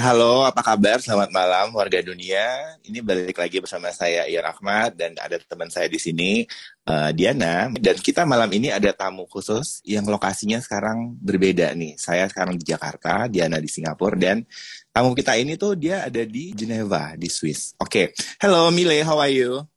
Halo, 0.00 0.48
apa 0.48 0.64
kabar? 0.64 0.96
Selamat 1.04 1.28
malam 1.28 1.76
warga 1.76 2.00
dunia. 2.00 2.72
Ini 2.80 3.04
balik 3.04 3.36
lagi 3.36 3.60
bersama 3.60 3.92
saya 3.92 4.24
Ian 4.24 4.48
Ahmad 4.48 4.96
dan 4.96 5.12
ada 5.20 5.36
teman 5.36 5.68
saya 5.68 5.92
di 5.92 6.00
sini 6.00 6.48
uh, 6.88 7.12
Diana 7.12 7.68
dan 7.76 8.00
kita 8.00 8.24
malam 8.24 8.48
ini 8.48 8.72
ada 8.72 8.96
tamu 8.96 9.28
khusus 9.28 9.84
yang 9.84 10.08
lokasinya 10.08 10.56
sekarang 10.64 11.20
berbeda 11.20 11.76
nih. 11.76 12.00
Saya 12.00 12.24
sekarang 12.32 12.56
di 12.56 12.64
Jakarta, 12.64 13.28
Diana 13.28 13.60
di 13.60 13.68
Singapura 13.68 14.16
dan 14.16 14.40
tamu 14.88 15.12
kita 15.12 15.36
ini 15.36 15.60
tuh 15.60 15.76
dia 15.76 16.08
ada 16.08 16.24
di 16.24 16.56
Geneva 16.56 17.12
di 17.20 17.28
Swiss. 17.28 17.76
Oke. 17.76 18.16
Okay. 18.16 18.40
Hello 18.40 18.72
Mile, 18.72 19.04
how 19.04 19.20
are 19.20 19.28
you? 19.28 19.68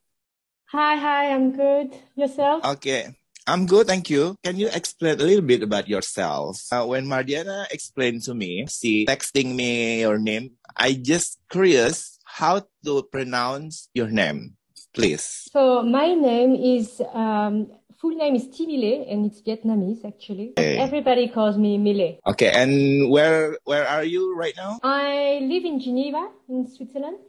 Hi, 0.71 0.96
hi, 0.96 1.36
I'm 1.36 1.52
good. 1.52 2.00
Yourself? 2.16 2.64
Oke. 2.64 2.80
Okay. 2.80 3.23
I'm 3.46 3.66
good, 3.66 3.88
thank 3.88 4.10
you. 4.10 4.36
Can 4.44 4.55
you 4.55 4.70
explain 4.71 5.20
a 5.20 5.23
little 5.23 5.44
bit 5.44 5.64
about 5.64 5.89
yourself? 5.89 6.64
Uh, 6.71 6.86
when 6.86 7.05
Mardiana 7.05 7.68
explained 7.71 8.23
to 8.23 8.34
me, 8.34 8.66
she 8.71 9.05
texting 9.05 9.55
me 9.55 10.02
your 10.02 10.18
name. 10.18 10.52
I 10.77 10.94
just 10.94 11.39
curious 11.50 12.20
how 12.23 12.64
to 12.86 13.03
pronounce 13.12 13.90
your 13.94 14.08
name, 14.08 14.55
please. 14.94 15.50
So 15.52 15.84
my 15.84 16.14
name 16.14 16.55
is 16.55 17.02
um, 17.12 17.67
full 18.00 18.16
name 18.16 18.36
is 18.36 18.48
Thmyle 18.48 19.12
and 19.12 19.27
it's 19.27 19.41
Vietnamese 19.41 20.05
actually. 20.08 20.53
Okay. 20.58 20.78
Everybody 20.78 21.28
calls 21.28 21.58
me 21.58 21.78
Myle. 21.78 22.20
Okay, 22.25 22.50
and 22.50 23.12
where 23.12 23.58
where 23.66 23.86
are 23.86 24.05
you 24.05 24.36
right 24.39 24.55
now? 24.55 24.80
I 24.84 25.44
live 25.44 25.66
in 25.66 25.81
Geneva 25.81 26.31
in 26.48 26.67
Switzerland. 26.72 27.20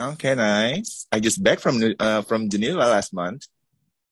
Okay, 0.00 0.34
nice. 0.34 1.06
I 1.12 1.20
just 1.20 1.42
back 1.42 1.60
from 1.60 1.82
uh, 2.00 2.22
from 2.22 2.48
Geneva 2.48 2.88
last 2.88 3.12
month. 3.12 3.44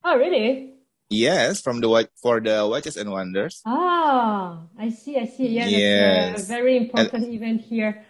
Oh, 0.05 0.17
really? 0.19 0.76
Yes, 1.09 1.61
from 1.61 1.81
the 1.81 2.09
for 2.21 2.41
the 2.41 2.67
Watches 2.67 2.97
and 2.97 3.11
Wonders. 3.11 3.63
Ah, 3.65 4.67
I 4.79 4.91
see, 4.91 5.19
I 5.19 5.27
see. 5.27 5.49
Yeah, 5.49 5.67
yes. 5.67 6.43
a 6.43 6.47
very 6.47 6.77
important 6.77 7.25
and, 7.25 7.35
event 7.35 7.61
here. 7.63 8.05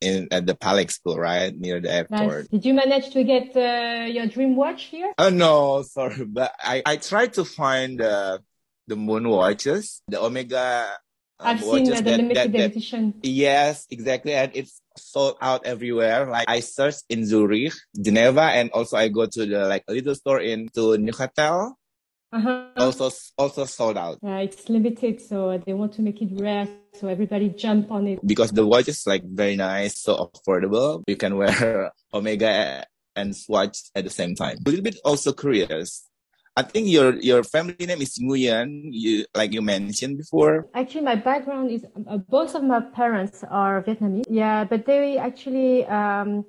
In 0.00 0.26
at 0.32 0.44
the 0.44 0.54
Palexpo, 0.54 1.16
right 1.16 1.54
near 1.54 1.80
the 1.80 1.92
airport. 1.92 2.50
Nice. 2.50 2.60
Did 2.60 2.64
you 2.66 2.74
manage 2.74 3.10
to 3.14 3.22
get 3.22 3.54
uh, 3.56 4.06
your 4.10 4.26
dream 4.26 4.56
watch 4.56 4.90
here? 4.90 5.14
Oh 5.16 5.30
no, 5.30 5.82
sorry, 5.82 6.24
but 6.26 6.52
I 6.58 6.82
I 6.84 6.96
tried 6.96 7.34
to 7.34 7.44
find 7.44 8.02
uh, 8.02 8.38
the 8.88 8.96
moon 8.96 9.28
watches, 9.28 10.02
the 10.08 10.20
Omega. 10.20 10.90
Um, 11.38 11.46
I've 11.46 11.62
seen 11.62 11.90
uh, 11.90 11.96
the 11.96 12.02
that, 12.02 12.16
limited 12.18 12.36
that, 12.36 12.52
that, 12.52 12.70
edition. 12.74 13.14
Yes, 13.22 13.86
exactly, 13.90 14.34
and 14.34 14.50
it's 14.54 14.82
sold 14.98 15.38
out 15.40 15.66
everywhere. 15.66 16.26
Like 16.26 16.50
I 16.50 16.58
searched 16.60 17.06
in 17.08 17.26
Zurich, 17.26 17.74
Geneva, 17.94 18.50
and 18.50 18.70
also 18.74 18.96
I 18.96 19.06
go 19.06 19.26
to 19.26 19.46
the 19.46 19.70
like 19.70 19.84
a 19.86 19.94
little 19.94 20.14
store 20.14 20.40
in 20.40 20.68
to 20.74 20.98
Neuchâtel 20.98 21.78
uh-huh. 22.34 22.68
also 22.76 23.10
also 23.38 23.64
sold 23.64 23.96
out. 23.96 24.18
Yeah, 24.22 24.38
it's 24.38 24.68
limited, 24.68 25.20
so 25.20 25.62
they 25.64 25.72
want 25.72 25.94
to 25.94 26.02
make 26.02 26.20
it 26.20 26.30
rare, 26.32 26.66
so 26.92 27.08
everybody 27.08 27.50
jump 27.50 27.90
on 27.90 28.06
it. 28.08 28.26
Because 28.26 28.50
the 28.50 28.66
watch 28.66 28.88
is 28.88 29.06
like 29.06 29.22
very 29.24 29.56
nice, 29.56 30.00
so 30.00 30.30
affordable. 30.34 31.02
You 31.06 31.16
can 31.16 31.36
wear 31.36 31.92
Omega 32.14 32.84
and 33.14 33.36
Swatch 33.36 33.78
at 33.94 34.04
the 34.04 34.10
same 34.10 34.34
time. 34.34 34.58
A 34.66 34.68
little 34.68 34.82
bit 34.82 34.98
also 35.04 35.32
curious. 35.32 36.08
I 36.56 36.62
think 36.62 36.88
your 36.88 37.14
your 37.18 37.42
family 37.42 37.86
name 37.86 38.02
is 38.02 38.18
Nguyen, 38.18 38.90
you 38.90 39.26
like 39.34 39.52
you 39.52 39.62
mentioned 39.62 40.18
before. 40.18 40.66
Actually, 40.74 41.02
my 41.02 41.16
background 41.16 41.70
is 41.70 41.84
uh, 42.06 42.18
both 42.18 42.54
of 42.54 42.62
my 42.62 42.80
parents 42.80 43.44
are 43.50 43.82
Vietnamese. 43.82 44.24
Yeah, 44.28 44.64
but 44.64 44.86
they 44.86 45.18
actually 45.18 45.84
um, 45.86 46.44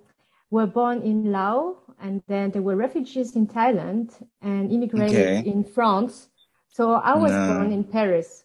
were 0.49 0.67
born 0.67 1.01
in 1.01 1.31
Laos 1.31 1.77
and 1.99 2.21
then 2.27 2.51
there 2.51 2.61
were 2.61 2.75
refugees 2.75 3.35
in 3.35 3.47
Thailand 3.47 4.11
and 4.41 4.71
immigrated 4.71 5.15
okay. 5.15 5.49
in 5.49 5.63
France. 5.63 6.29
So 6.69 6.93
I 6.93 7.15
was 7.15 7.31
no. 7.31 7.47
born 7.47 7.71
in 7.71 7.83
Paris. 7.83 8.43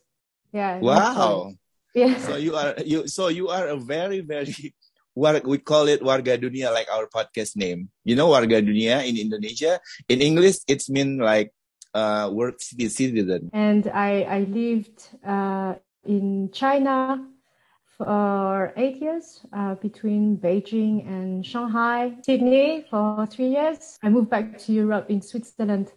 Yeah. 0.52 0.78
Wow. 0.78 1.52
Yeah. 1.94 2.18
So 2.18 2.36
you 2.36 2.54
are 2.54 2.74
you 2.84 3.08
so 3.08 3.28
you 3.28 3.48
are 3.48 3.66
a 3.68 3.76
very 3.76 4.20
very 4.20 4.54
what 5.14 5.44
we 5.44 5.58
call 5.58 5.88
it 5.88 6.00
warga 6.00 6.38
dunia 6.38 6.72
like 6.72 6.86
our 6.90 7.10
podcast 7.10 7.56
name. 7.56 7.90
You 8.04 8.14
know 8.14 8.28
warga 8.28 8.62
dunia 8.62 9.02
in 9.02 9.18
Indonesia. 9.18 9.80
In 10.08 10.22
English 10.22 10.62
it's 10.68 10.88
mean 10.88 11.18
like 11.18 11.50
uh 11.94 12.30
work 12.32 12.62
citizen. 12.62 13.50
And 13.52 13.90
I 13.90 14.22
I 14.22 14.40
lived 14.46 15.10
uh 15.26 15.74
in 16.06 16.50
China 16.52 17.26
for 18.04 18.72
eight 18.76 18.96
years 18.96 19.40
uh, 19.52 19.74
between 19.76 20.38
Beijing 20.38 21.06
and 21.06 21.44
Shanghai, 21.44 22.16
Sydney 22.24 22.86
for 22.88 23.26
three 23.26 23.48
years. 23.48 23.98
I 24.02 24.08
moved 24.08 24.30
back 24.30 24.58
to 24.58 24.72
Europe 24.72 25.10
in 25.10 25.20
Switzerland 25.20 25.92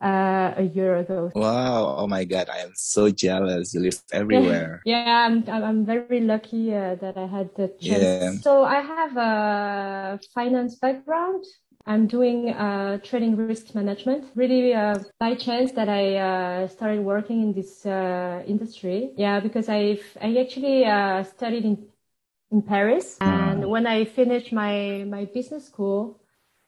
uh, 0.00 0.54
a 0.56 0.62
year 0.62 0.96
ago. 0.98 1.30
Wow! 1.34 1.96
Oh 1.98 2.06
my 2.06 2.24
God, 2.24 2.48
I 2.48 2.58
am 2.58 2.72
so 2.74 3.10
jealous. 3.10 3.74
You 3.74 3.80
live 3.80 4.00
everywhere. 4.12 4.80
yeah, 4.86 5.26
I'm 5.26 5.42
I'm 5.48 5.84
very 5.84 6.20
lucky 6.20 6.74
uh, 6.74 6.94
that 6.96 7.18
I 7.18 7.26
had 7.26 7.50
the 7.56 7.68
chance. 7.80 8.02
Yeah. 8.02 8.32
So 8.42 8.62
I 8.62 8.80
have 8.80 9.16
a 9.16 10.20
finance 10.32 10.76
background. 10.76 11.44
I'm 11.86 12.06
doing 12.06 12.50
uh, 12.50 12.98
trading 12.98 13.36
risk 13.36 13.74
management. 13.74 14.26
Really, 14.34 14.74
uh, 14.74 14.98
by 15.18 15.34
chance 15.34 15.72
that 15.72 15.88
I 15.88 16.16
uh, 16.16 16.68
started 16.68 17.00
working 17.00 17.42
in 17.42 17.52
this 17.52 17.86
uh, 17.86 18.42
industry. 18.46 19.12
Yeah, 19.16 19.40
because 19.40 19.68
I've 19.68 20.04
I 20.20 20.36
actually 20.36 20.84
uh, 20.84 21.24
studied 21.24 21.64
in 21.64 21.86
in 22.50 22.62
Paris, 22.62 23.16
and 23.20 23.68
when 23.68 23.86
I 23.86 24.04
finished 24.04 24.52
my 24.52 25.04
my 25.08 25.24
business 25.24 25.66
school, 25.66 26.20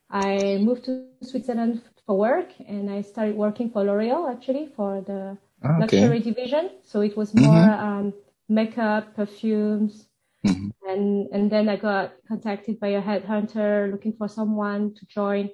I 0.09 0.57
moved 0.61 0.85
to 0.85 1.05
Switzerland 1.21 1.81
for 2.05 2.17
work, 2.17 2.49
and 2.67 2.89
I 2.89 3.01
started 3.01 3.35
working 3.35 3.69
for 3.69 3.83
L'Oreal 3.83 4.31
actually 4.31 4.67
for 4.75 5.01
the 5.01 5.37
ah, 5.63 5.83
okay. 5.83 6.01
luxury 6.01 6.19
division. 6.19 6.69
So 6.83 7.01
it 7.01 7.15
was 7.15 7.33
more 7.35 7.53
mm-hmm. 7.53 7.85
um, 7.85 8.13
makeup, 8.49 9.15
perfumes, 9.15 10.07
Mm-hmm. 10.45 10.69
And 10.89 11.27
and 11.31 11.51
then 11.51 11.69
I 11.69 11.77
got 11.77 12.13
contacted 12.27 12.79
by 12.79 12.89
a 12.89 13.01
headhunter 13.01 13.91
looking 13.91 14.13
for 14.17 14.27
someone 14.27 14.93
to 14.95 15.05
join 15.05 15.49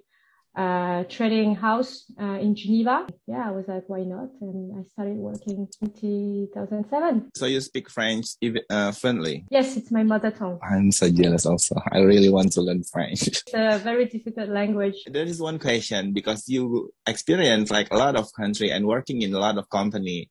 a 0.55 1.05
trading 1.07 1.55
house 1.55 2.05
uh, 2.19 2.38
in 2.39 2.55
Geneva. 2.55 3.07
Yeah, 3.27 3.47
I 3.47 3.51
was 3.51 3.67
like, 3.67 3.83
why 3.88 4.03
not? 4.03 4.29
And 4.41 4.77
I 4.77 4.83
started 4.89 5.16
working 5.16 5.67
in 5.81 5.94
2007. 5.94 7.31
So 7.35 7.45
you 7.45 7.61
speak 7.61 7.89
French 7.89 8.27
even, 8.41 8.61
uh, 8.69 8.91
fluently? 8.91 9.45
Yes, 9.50 9.77
it's 9.77 9.91
my 9.91 10.03
mother 10.03 10.31
tongue. 10.31 10.59
I'm 10.61 10.91
so 10.91 11.09
jealous 11.09 11.45
also. 11.45 11.75
I 11.91 12.00
really 12.00 12.29
want 12.29 12.51
to 12.53 12.61
learn 12.61 12.83
French. 12.83 13.27
it's 13.27 13.53
a 13.53 13.77
very 13.77 14.06
difficult 14.06 14.50
language. 14.50 14.95
There 15.07 15.25
is 15.25 15.39
one 15.39 15.59
question 15.59 16.13
because 16.13 16.50
you 16.50 16.91
experience 17.07 17.71
like 17.71 17.91
a 17.91 17.97
lot 17.97 18.16
of 18.16 18.27
country 18.33 18.71
and 18.71 18.85
working 18.85 19.21
in 19.21 19.33
a 19.33 19.39
lot 19.39 19.57
of 19.57 19.69
company. 19.69 20.29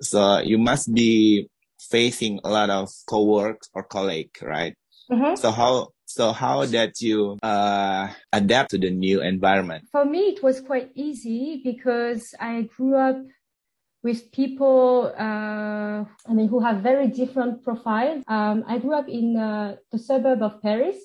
So 0.00 0.38
you 0.38 0.58
must 0.58 0.94
be 0.94 1.50
facing 1.78 2.40
a 2.44 2.50
lot 2.50 2.70
of 2.70 2.90
co-work 3.08 3.62
or 3.74 3.82
colleague, 3.82 4.36
right? 4.42 4.74
Mm-hmm. 5.10 5.36
So 5.36 5.50
how 5.50 5.88
so 6.04 6.32
how 6.32 6.64
that 6.64 7.00
you 7.00 7.38
uh, 7.42 8.08
adapt 8.32 8.70
to 8.70 8.78
the 8.78 8.90
new 8.90 9.20
environment? 9.20 9.88
For 9.92 10.04
me, 10.04 10.32
it 10.32 10.42
was 10.42 10.60
quite 10.60 10.90
easy 10.94 11.60
because 11.62 12.34
I 12.40 12.62
grew 12.62 12.96
up 12.96 13.16
with 14.02 14.30
people, 14.32 15.12
uh, 15.18 16.04
I 16.04 16.32
mean, 16.32 16.48
who 16.48 16.60
have 16.60 16.80
very 16.80 17.08
different 17.08 17.64
profiles. 17.64 18.22
Um, 18.26 18.64
I 18.66 18.78
grew 18.78 18.94
up 18.94 19.08
in 19.08 19.36
uh, 19.36 19.76
the 19.90 19.98
suburb 19.98 20.42
of 20.42 20.62
Paris, 20.62 20.96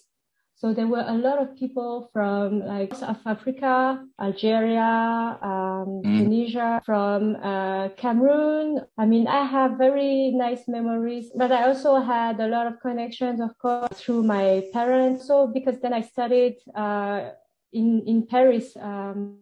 so 0.63 0.73
there 0.73 0.87
were 0.87 1.03
a 1.05 1.17
lot 1.17 1.39
of 1.39 1.57
people 1.57 2.09
from 2.13 2.65
like 2.65 2.95
South 2.95 3.19
Africa, 3.25 4.01
Algeria, 4.17 5.37
um, 5.41 5.99
mm. 5.99 6.03
Tunisia, 6.03 6.81
from 6.85 7.35
uh, 7.35 7.89
Cameroon. 7.97 8.79
I 8.97 9.05
mean, 9.05 9.27
I 9.27 9.43
have 9.43 9.77
very 9.77 10.31
nice 10.31 10.69
memories, 10.69 11.31
but 11.35 11.51
I 11.51 11.67
also 11.67 11.99
had 11.99 12.39
a 12.39 12.47
lot 12.47 12.67
of 12.67 12.79
connections, 12.79 13.41
of 13.41 13.57
course, 13.57 13.99
through 13.99 14.23
my 14.23 14.63
parents. 14.71 15.27
So 15.27 15.47
because 15.47 15.81
then 15.81 15.93
I 15.93 15.99
studied 15.99 16.55
uh, 16.73 17.31
in 17.73 18.03
in 18.07 18.25
Paris, 18.25 18.77
um, 18.79 19.39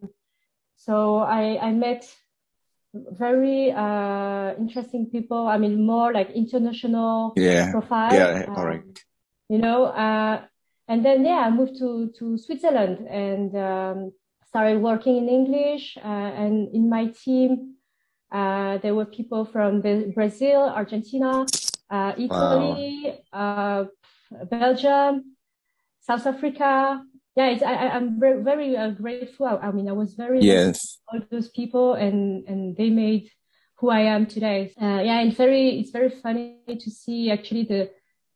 so 0.75 1.19
I 1.19 1.59
I 1.61 1.71
met 1.71 2.01
very 2.95 3.71
uh, 3.71 4.55
interesting 4.57 5.05
people. 5.05 5.45
I 5.45 5.59
mean, 5.59 5.85
more 5.85 6.11
like 6.11 6.31
international 6.31 7.33
yeah. 7.37 7.69
profile. 7.69 8.11
Yeah, 8.11 8.45
correct. 8.45 8.87
Um, 8.87 8.93
you 9.49 9.57
know, 9.59 9.85
uh, 9.85 10.41
and 10.91 11.05
then 11.05 11.23
yeah, 11.23 11.47
I 11.47 11.49
moved 11.49 11.77
to 11.79 12.11
to 12.19 12.37
Switzerland 12.37 13.07
and 13.07 13.55
um, 13.55 14.11
started 14.51 14.81
working 14.81 15.15
in 15.21 15.29
English. 15.29 15.97
Uh, 15.97 16.31
and 16.43 16.67
in 16.75 16.89
my 16.89 17.05
team, 17.23 17.75
uh, 18.29 18.77
there 18.79 18.93
were 18.93 19.05
people 19.05 19.45
from 19.45 19.79
Brazil, 20.13 20.61
Argentina, 20.81 21.45
uh, 21.89 22.11
Italy, 22.17 23.19
wow. 23.31 23.39
Uh, 23.41 24.45
Belgium, 24.51 25.37
South 26.01 26.27
Africa. 26.27 27.01
Yeah, 27.37 27.57
I, 27.65 27.95
am 27.95 28.19
very, 28.19 28.43
very 28.43 28.75
uh, 28.75 28.89
grateful. 28.89 29.45
I, 29.45 29.67
I, 29.67 29.71
mean, 29.71 29.87
I 29.87 29.93
was 29.93 30.15
very 30.15 30.41
yes 30.41 30.99
all 31.07 31.21
those 31.31 31.47
people, 31.47 31.93
and 31.93 32.45
and 32.49 32.75
they 32.75 32.89
made 32.89 33.31
who 33.77 33.89
I 33.89 34.01
am 34.15 34.25
today. 34.25 34.73
Uh, 34.75 34.99
yeah, 35.07 35.21
and 35.21 35.33
very 35.35 35.79
it's 35.79 35.91
very 35.91 36.09
funny 36.09 36.59
to 36.67 36.91
see 36.91 37.31
actually 37.31 37.63
the 37.63 37.89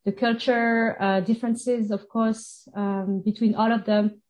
the 0.05 0.11
culture 0.11 0.95
uh, 1.01 1.19
differences, 1.19 1.91
of 1.91 2.07
course, 2.07 2.67
um, 2.75 3.21
between 3.25 3.55
all 3.55 3.71
of 3.71 3.85
them. 3.85 4.21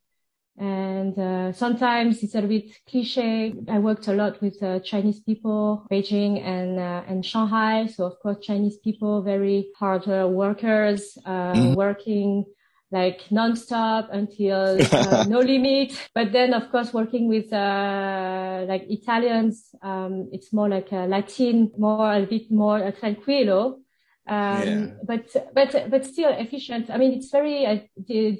And 0.57 1.19
uh, 1.19 1.51
sometimes 1.51 2.23
it's 2.23 2.33
a 2.33 2.41
bit 2.41 2.71
cliche. 2.87 3.53
I 3.67 3.79
worked 3.79 4.07
a 4.07 4.13
lot 4.13 4.41
with 4.41 4.63
uh, 4.63 4.79
Chinese 4.79 5.19
people, 5.19 5.85
Beijing 5.91 6.41
and 6.41 6.79
uh, 6.79 7.03
and 7.09 7.25
Shanghai. 7.25 7.87
So 7.87 8.05
of 8.05 8.17
course, 8.19 8.37
Chinese 8.41 8.77
people 8.77 9.21
very 9.21 9.67
hard 9.77 10.07
uh, 10.07 10.29
workers, 10.29 11.17
uh, 11.25 11.51
mm-hmm. 11.51 11.73
working 11.73 12.45
like 12.89 13.23
nonstop 13.31 14.07
until 14.13 14.79
uh, 14.93 15.25
no 15.27 15.39
limit. 15.39 15.91
But 16.13 16.31
then, 16.31 16.53
of 16.53 16.71
course, 16.71 16.93
working 16.93 17.27
with 17.27 17.51
like 17.51 18.85
Italians, 18.89 19.75
um, 19.81 20.29
it's 20.31 20.53
more 20.53 20.69
like 20.69 20.89
a 20.93 21.05
Latin, 21.05 21.69
more 21.77 22.13
a 22.13 22.25
bit 22.25 22.49
more 22.49 22.79
tranquilo. 22.93 23.81
Um, 24.27 24.67
yeah. 24.67 24.87
but 25.03 25.53
but 25.53 25.89
but 25.89 26.05
still 26.05 26.31
efficient. 26.31 26.89
I 26.89 26.97
mean, 26.97 27.13
it's 27.13 27.29
very 27.29 27.89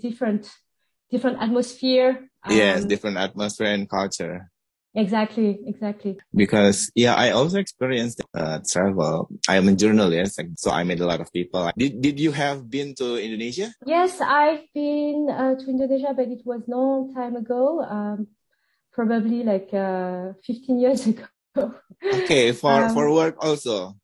different 0.02 0.50
different 1.12 1.42
atmosphere. 1.42 2.30
Um, 2.44 2.58
yes, 2.58 2.86
different 2.86 3.18
atmosphere 3.18 3.68
and 3.68 3.90
culture. 3.90 4.50
Exactly, 4.96 5.60
exactly. 5.68 6.18
Because 6.34 6.90
yeah, 6.96 7.16
I 7.16 7.32
also 7.32 7.60
experienced 7.60 8.24
uh, 8.34 8.60
travel. 8.66 9.30
I 9.48 9.58
am 9.58 9.68
a 9.68 9.76
journalist, 9.76 10.40
so 10.56 10.72
I 10.72 10.86
met 10.86 11.02
a 11.02 11.06
lot 11.06 11.20
of 11.20 11.32
people. 11.34 11.70
Did 11.78 12.02
Did 12.02 12.20
you 12.20 12.32
have 12.32 12.70
been 12.70 12.96
to 12.96 13.20
Indonesia? 13.20 13.76
Yes, 13.86 14.22
I've 14.22 14.64
been 14.74 15.28
uh, 15.30 15.56
to 15.60 15.66
Indonesia, 15.68 16.16
but 16.16 16.32
it 16.32 16.42
was 16.46 16.64
long 16.68 17.14
time 17.14 17.36
ago. 17.36 17.84
Um, 17.84 18.28
probably 18.94 19.44
like 19.44 19.70
uh, 19.74 20.32
15 20.48 20.80
years 20.80 21.06
ago. 21.12 21.28
okay, 22.24 22.54
for 22.54 22.88
um, 22.88 22.94
for 22.96 23.12
work 23.12 23.36
also. 23.44 24.00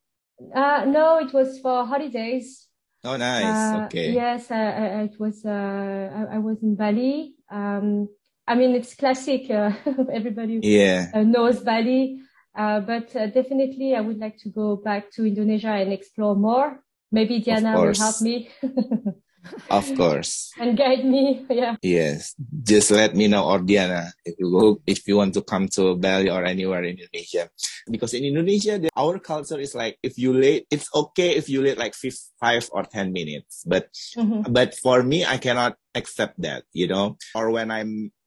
Uh, 0.54 0.86
no, 0.86 1.20
it 1.20 1.34
was 1.34 1.60
for 1.60 1.86
holidays. 1.86 2.68
Oh, 3.04 3.18
nice. 3.18 3.44
Uh, 3.44 3.86
okay. 3.86 4.12
Yes, 4.12 4.52
I, 4.52 4.62
I, 4.62 5.02
it 5.04 5.20
was. 5.20 5.44
Uh, 5.46 5.50
I, 5.50 6.36
I, 6.36 6.38
was 6.38 6.62
in 6.62 6.76
Bali. 6.76 7.34
Um, 7.50 8.08
I 8.48 8.56
mean, 8.56 8.76
it's 8.76 8.94
classic. 8.94 9.50
Uh, 9.50 9.72
everybody 10.14 10.60
yeah. 10.62 11.10
Uh, 11.14 11.24
knows 11.24 11.62
Bali, 11.62 12.22
uh, 12.56 12.80
but 12.82 13.16
uh, 13.16 13.28
definitely, 13.28 13.96
I 13.96 14.02
would 14.02 14.20
like 14.20 14.38
to 14.40 14.50
go 14.50 14.76
back 14.76 15.12
to 15.14 15.26
Indonesia 15.26 15.70
and 15.70 15.92
explore 15.92 16.36
more. 16.36 16.84
Maybe 17.12 17.40
Diana 17.40 17.82
will 17.82 17.96
help 17.96 18.22
me. 18.22 18.50
of 19.70 19.86
course. 19.96 20.52
and 20.60 20.78
guide 20.78 21.06
me. 21.06 21.46
Yeah. 21.50 21.76
Yes. 21.82 22.36
Just 22.64 22.92
let 22.92 23.16
me 23.16 23.28
know 23.28 23.46
or 23.46 23.60
Diana 23.60 24.12
if 24.26 24.36
you 24.40 24.52
go, 24.52 24.82
if 24.86 25.08
you 25.08 25.18
want 25.18 25.34
to 25.36 25.42
come 25.42 25.68
to 25.70 25.96
Bali 25.96 26.30
or 26.30 26.46
anywhere 26.46 26.84
in 26.84 26.98
Indonesia. 26.98 27.50
Because 27.90 28.14
in 28.14 28.24
Indonesia, 28.24 28.80
the, 28.80 28.90
our 28.96 29.20
culture 29.20 29.60
is 29.60 29.76
like, 29.76 29.98
if 30.04 30.18
you 30.18 30.34
late, 30.34 30.68
it's 30.70 30.90
okay 30.94 31.36
if 31.36 31.50
you 31.50 31.62
late 31.62 31.78
like 31.78 31.96
five 32.40 32.70
or 32.72 32.84
10 32.84 33.12
minutes. 33.12 33.64
But, 33.66 33.90
mm-hmm. 34.18 34.52
but 34.52 34.76
for 34.76 35.04
me, 35.04 35.26
I 35.26 35.38
cannot 35.38 35.78
accept 35.96 36.42
that, 36.42 36.64
you 36.74 36.88
know, 36.88 37.18
or 37.36 37.52
when 37.52 37.72
I 37.72 37.86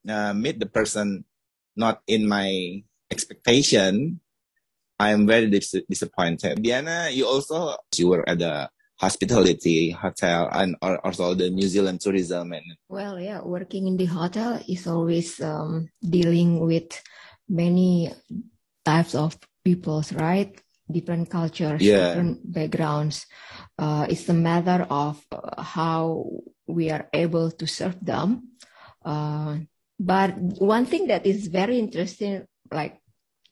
uh, 0.09 0.35
meet 0.35 0.61
the 0.61 0.67
person 0.67 1.25
not 1.77 2.03
in 2.07 2.29
my 2.29 2.83
expectation, 3.11 4.21
I 4.99 5.11
am 5.11 5.27
very 5.27 5.51
dis- 5.51 5.83
disappointed. 5.89 6.63
Diana, 6.63 7.09
you 7.11 7.27
also, 7.27 7.77
you 7.97 8.09
were 8.09 8.29
at 8.29 8.39
the 8.39 8.71
hospitality 8.97 9.91
hotel 9.91 10.49
and 10.53 10.77
also 10.83 11.35
the 11.35 11.51
New 11.51 11.67
Zealand 11.67 12.01
tourism 12.01 12.53
and 12.53 12.65
well 12.89 13.19
yeah 13.19 13.41
working 13.43 13.87
in 13.89 13.97
the 13.97 14.07
hotel 14.07 14.61
is 14.69 14.87
always 14.87 15.41
um, 15.41 15.89
dealing 15.99 16.61
with 16.61 17.03
many 17.49 18.13
types 18.85 19.15
of 19.15 19.37
peoples 19.65 20.13
right? 20.13 20.61
Different 20.91 21.31
cultures 21.31 21.81
yeah. 21.81 22.15
different 22.15 22.53
backgrounds. 22.53 23.27
Uh, 23.79 24.07
it's 24.09 24.29
a 24.29 24.35
matter 24.35 24.87
of 24.91 25.19
uh, 25.33 25.63
how 25.63 26.27
we 26.67 26.91
are 26.91 27.09
able 27.13 27.51
to 27.51 27.67
serve 27.67 27.97
them. 28.05 28.53
Uh, 29.05 29.59
but 29.99 30.37
one 30.61 30.85
thing 30.87 31.09
that 31.09 31.27
is 31.27 31.49
very 31.49 31.79
interesting 31.79 32.47
like 32.71 33.01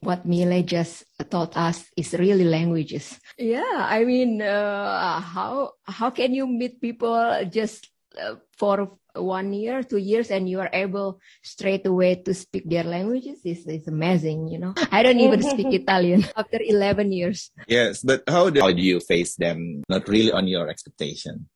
what 0.03 0.25
Myle 0.25 0.61
just 0.63 1.03
taught 1.29 1.55
us 1.57 1.85
is 1.97 2.13
really 2.13 2.43
languages. 2.43 3.19
Yeah, 3.37 3.87
I 3.87 4.03
mean, 4.03 4.41
uh, 4.41 5.19
how 5.19 5.79
how 5.83 6.09
can 6.11 6.33
you 6.33 6.47
meet 6.47 6.81
people 6.81 7.15
just 7.49 7.89
uh, 8.19 8.35
for 8.57 8.99
one 9.15 9.53
year, 9.53 9.83
two 9.83 9.97
years, 9.97 10.29
and 10.31 10.49
you 10.49 10.59
are 10.59 10.69
able 10.73 11.19
straight 11.41 11.85
away 11.85 12.21
to 12.25 12.33
speak 12.33 12.69
their 12.69 12.83
languages? 12.83 13.41
Is 13.45 13.65
is 13.65 13.87
amazing, 13.87 14.47
you 14.47 14.59
know. 14.59 14.73
I 14.91 15.03
don't 15.03 15.19
even 15.19 15.41
speak 15.41 15.73
Italian 15.81 16.25
after 16.37 16.59
eleven 16.61 17.11
years. 17.11 17.51
Yes, 17.67 18.03
but 18.03 18.23
how 18.27 18.49
do, 18.49 18.61
how 18.61 18.71
do 18.71 18.81
you 18.81 18.99
face 18.99 19.35
them? 19.35 19.83
Not 19.89 20.07
really 20.07 20.31
on 20.31 20.47
your 20.47 20.69
expectation. 20.69 21.49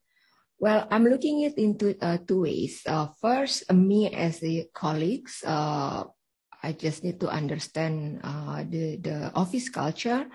Well, 0.58 0.88
I'm 0.90 1.06
looking 1.06 1.46
it 1.46 1.58
into 1.58 1.94
uh, 2.02 2.18
two 2.26 2.42
ways. 2.42 2.82
Uh, 2.82 3.14
first, 3.22 3.70
me 3.72 4.10
as 4.10 4.42
a 4.42 4.66
colleagues, 4.74 5.46
uh, 5.46 6.06
I 6.64 6.74
just 6.74 7.04
need 7.04 7.20
to 7.22 7.30
understand 7.30 8.22
uh, 8.24 8.64
the 8.68 8.98
the 8.98 9.32
office 9.34 9.70
culture, 9.70 10.26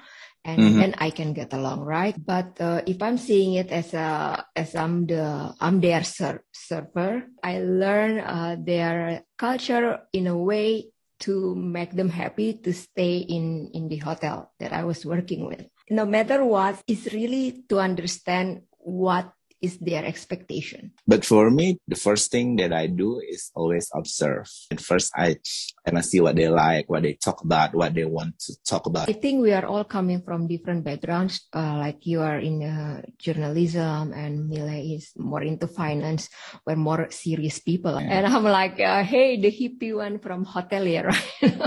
and 0.44 0.58
mm-hmm. 0.58 0.78
then 0.78 0.94
I 0.98 1.10
can 1.10 1.32
get 1.32 1.52
along, 1.52 1.82
right? 1.82 2.14
But 2.14 2.60
uh, 2.60 2.82
if 2.86 3.02
I'm 3.02 3.18
seeing 3.18 3.54
it 3.54 3.70
as 3.70 3.94
a 3.94 4.44
as 4.54 4.74
I'm 4.74 5.06
the 5.06 5.54
I'm 5.60 5.80
their 5.80 6.04
ser- 6.04 6.44
server, 6.52 7.26
I 7.42 7.60
learn 7.60 8.20
uh, 8.20 8.56
their 8.58 9.24
culture 9.38 10.06
in 10.12 10.26
a 10.26 10.36
way 10.36 10.92
to 11.22 11.54
make 11.54 11.94
them 11.94 12.10
happy 12.10 12.54
to 12.66 12.72
stay 12.72 13.18
in 13.18 13.70
in 13.74 13.88
the 13.88 13.98
hotel 14.02 14.50
that 14.58 14.72
I 14.72 14.84
was 14.84 15.06
working 15.06 15.46
with. 15.46 15.66
No 15.90 16.06
matter 16.06 16.44
what, 16.44 16.82
it's 16.86 17.12
really 17.12 17.62
to 17.68 17.78
understand 17.78 18.62
what 18.78 19.30
is 19.62 19.78
their 19.78 20.04
expectation. 20.04 20.90
But 21.06 21.24
for 21.24 21.48
me, 21.50 21.78
the 21.86 21.94
first 21.94 22.30
thing 22.34 22.56
that 22.56 22.72
I 22.74 22.90
do 22.90 23.22
is 23.22 23.50
always 23.54 23.88
observe. 23.94 24.50
At 24.70 24.82
first, 24.82 25.14
I 25.14 25.38
kind 25.86 25.96
of 25.96 26.04
see 26.04 26.20
what 26.20 26.34
they 26.34 26.48
like, 26.50 26.90
what 26.90 27.06
they 27.06 27.14
talk 27.14 27.46
about, 27.46 27.74
what 27.74 27.94
they 27.94 28.04
want 28.04 28.38
to 28.50 28.58
talk 28.66 28.86
about. 28.86 29.08
I 29.08 29.14
think 29.14 29.40
we 29.40 29.52
are 29.54 29.64
all 29.64 29.84
coming 29.84 30.20
from 30.22 30.50
different 30.50 30.84
backgrounds. 30.84 31.46
Uh, 31.54 31.78
like 31.78 32.04
you 32.04 32.20
are 32.20 32.38
in 32.42 32.62
uh, 32.66 33.02
journalism, 33.16 34.12
and 34.12 34.50
Mila 34.50 34.74
is 34.74 35.14
more 35.16 35.42
into 35.42 35.70
finance. 35.70 36.28
We're 36.66 36.76
more 36.76 37.06
serious 37.10 37.60
people, 37.60 37.94
yeah. 38.00 38.18
and 38.18 38.26
I'm 38.26 38.44
like, 38.44 38.80
uh, 38.80 39.04
hey, 39.06 39.40
the 39.40 39.50
hippie 39.54 39.94
one 39.94 40.18
from 40.18 40.44
hotelier, 40.44 41.06
right? 41.42 41.62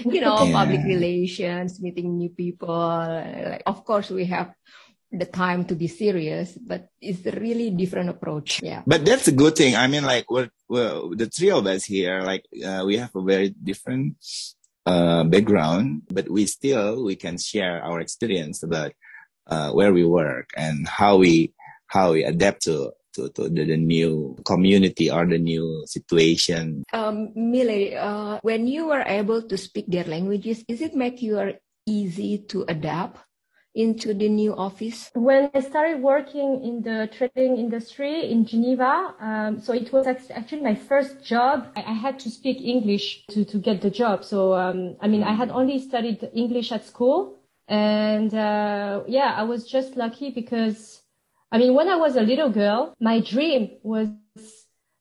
you 0.04 0.20
know, 0.20 0.44
yeah. 0.44 0.52
public 0.52 0.84
relations, 0.84 1.80
meeting 1.80 2.18
new 2.18 2.28
people. 2.28 2.68
Like, 2.68 3.62
of 3.66 3.84
course, 3.84 4.10
we 4.10 4.26
have 4.26 4.52
the 5.12 5.26
time 5.26 5.64
to 5.66 5.74
be 5.74 5.88
serious, 5.88 6.56
but 6.56 6.88
it's 7.00 7.26
a 7.26 7.38
really 7.38 7.70
different 7.70 8.08
approach. 8.08 8.62
Yeah. 8.62 8.82
But 8.86 9.04
that's 9.04 9.26
a 9.28 9.32
good 9.32 9.56
thing. 9.56 9.74
I 9.74 9.86
mean, 9.86 10.04
like 10.04 10.30
we're, 10.30 10.50
we're 10.68 11.16
the 11.16 11.26
three 11.26 11.50
of 11.50 11.66
us 11.66 11.84
here, 11.84 12.22
like 12.22 12.44
uh, 12.64 12.84
we 12.86 12.96
have 12.98 13.14
a 13.14 13.22
very 13.22 13.50
different 13.50 14.16
uh, 14.86 15.24
background, 15.24 16.02
but 16.10 16.28
we 16.28 16.46
still 16.46 17.04
we 17.04 17.16
can 17.16 17.38
share 17.38 17.82
our 17.82 18.00
experience 18.00 18.62
about 18.62 18.92
uh, 19.46 19.72
where 19.72 19.92
we 19.92 20.04
work 20.04 20.50
and 20.56 20.86
how 20.86 21.16
we 21.16 21.52
how 21.88 22.12
we 22.12 22.24
adapt 22.24 22.62
to 22.62 22.92
to, 23.14 23.28
to 23.30 23.48
the, 23.48 23.64
the, 23.64 23.76
new 23.76 24.36
community 24.44 25.10
or 25.10 25.26
the 25.26 25.38
new 25.38 25.82
situation. 25.86 26.84
Um, 26.92 27.32
Myle, 27.34 27.98
uh, 27.98 28.38
when 28.42 28.68
you 28.68 28.90
are 28.90 29.02
able 29.02 29.42
to 29.42 29.56
speak 29.58 29.86
their 29.88 30.04
languages, 30.04 30.64
is 30.68 30.80
it 30.80 30.94
make 30.94 31.20
you 31.20 31.58
easy 31.86 32.38
to 32.54 32.64
adapt? 32.68 33.18
Into 33.74 34.14
the 34.14 34.28
new 34.28 34.54
office? 34.54 35.10
When 35.14 35.50
I 35.54 35.60
started 35.60 36.02
working 36.02 36.64
in 36.64 36.82
the 36.82 37.08
trading 37.12 37.56
industry 37.56 38.30
in 38.30 38.44
Geneva, 38.44 39.14
um, 39.20 39.60
so 39.60 39.72
it 39.72 39.92
was 39.92 40.06
actually 40.06 40.62
my 40.62 40.74
first 40.74 41.24
job. 41.24 41.68
I, 41.76 41.82
I, 41.82 41.92
had 41.92 42.18
to 42.20 42.30
speak 42.30 42.60
English 42.60 43.26
to, 43.30 43.44
to 43.44 43.58
get 43.58 43.80
the 43.80 43.90
job. 43.90 44.24
So, 44.24 44.54
um, 44.54 44.96
I 45.00 45.08
mean, 45.08 45.22
I 45.22 45.34
had 45.34 45.50
only 45.50 45.78
studied 45.78 46.28
English 46.34 46.72
at 46.72 46.84
school. 46.84 47.38
And 47.68 48.34
uh, 48.34 49.04
yeah, 49.06 49.34
I 49.36 49.44
was 49.44 49.68
just 49.68 49.96
lucky 49.96 50.30
because, 50.30 51.02
I 51.52 51.58
mean, 51.58 51.74
when 51.74 51.88
I 51.88 51.96
was 51.96 52.16
a 52.16 52.22
little 52.22 52.50
girl, 52.50 52.94
my 53.00 53.20
dream 53.20 53.70
was 53.84 54.08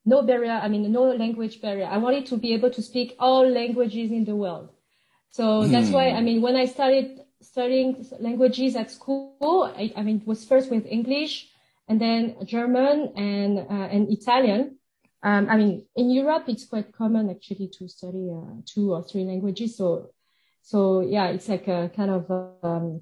no 0.05 0.21
barrier. 0.21 0.51
I 0.51 0.67
mean, 0.67 0.91
no 0.91 1.03
language 1.03 1.61
barrier. 1.61 1.85
I 1.85 1.97
wanted 1.97 2.27
to 2.27 2.37
be 2.37 2.53
able 2.53 2.69
to 2.71 2.81
speak 2.83 3.15
all 3.19 3.49
languages 3.49 4.11
in 4.11 4.25
the 4.25 4.35
world. 4.35 4.69
So 5.31 5.67
that's 5.67 5.89
why, 5.89 6.09
I 6.09 6.21
mean, 6.21 6.41
when 6.41 6.55
I 6.55 6.65
started 6.65 7.19
studying 7.41 8.05
languages 8.19 8.75
at 8.75 8.91
school. 8.91 9.71
I, 9.75 9.93
I, 9.95 10.03
mean, 10.03 10.21
it 10.21 10.27
was 10.27 10.45
first 10.45 10.69
with 10.71 10.85
English 10.85 11.49
and 11.87 11.99
then 11.99 12.35
German 12.45 13.13
and 13.15 13.59
uh, 13.59 13.87
and 13.91 14.11
Italian. 14.11 14.77
Um, 15.21 15.47
I 15.49 15.57
mean, 15.57 15.85
in 15.95 16.11
Europe, 16.11 16.45
it's 16.47 16.65
quite 16.65 16.93
common 16.93 17.29
actually 17.29 17.69
to 17.77 17.87
study 17.89 18.29
uh, 18.31 18.61
two 18.65 18.93
or 18.93 19.03
three 19.03 19.25
languages. 19.25 19.75
So, 19.75 20.11
so 20.61 21.01
yeah, 21.01 21.27
it's 21.27 21.49
like 21.49 21.67
a 21.67 21.91
kind 21.95 22.11
of 22.11 22.31
um, 22.63 23.01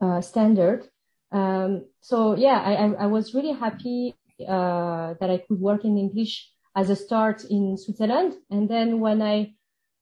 uh, 0.00 0.20
standard. 0.20 0.88
Um, 1.30 1.84
so 2.00 2.36
yeah, 2.36 2.58
I, 2.58 3.04
I, 3.04 3.06
was 3.06 3.34
really 3.34 3.52
happy 3.52 4.14
uh, 4.40 5.12
that 5.20 5.28
I 5.28 5.44
could 5.46 5.60
work 5.60 5.84
in 5.84 5.98
English 5.98 6.50
as 6.74 6.88
a 6.88 6.96
start 6.96 7.44
in 7.44 7.76
Switzerland. 7.76 8.34
And 8.50 8.66
then 8.66 9.00
when 9.00 9.20
I, 9.20 9.54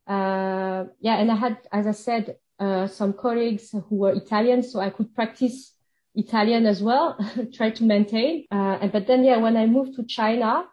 uh, 0.06 0.84
yeah, 1.00 1.16
and 1.16 1.32
I 1.32 1.34
had, 1.34 1.58
as 1.72 1.88
I 1.88 1.92
said, 1.92 2.36
uh, 2.58 2.86
some 2.86 3.12
colleagues 3.12 3.70
who 3.70 3.96
were 3.96 4.12
Italian, 4.12 4.62
so 4.62 4.80
I 4.80 4.90
could 4.90 5.14
practice 5.14 5.74
Italian 6.14 6.66
as 6.66 6.82
well, 6.82 7.18
try 7.52 7.70
to 7.70 7.84
maintain. 7.84 8.46
Uh, 8.50 8.86
but 8.88 9.06
then, 9.06 9.24
yeah, 9.24 9.36
when 9.38 9.56
I 9.56 9.66
moved 9.66 9.96
to 9.96 10.04
China, 10.04 10.64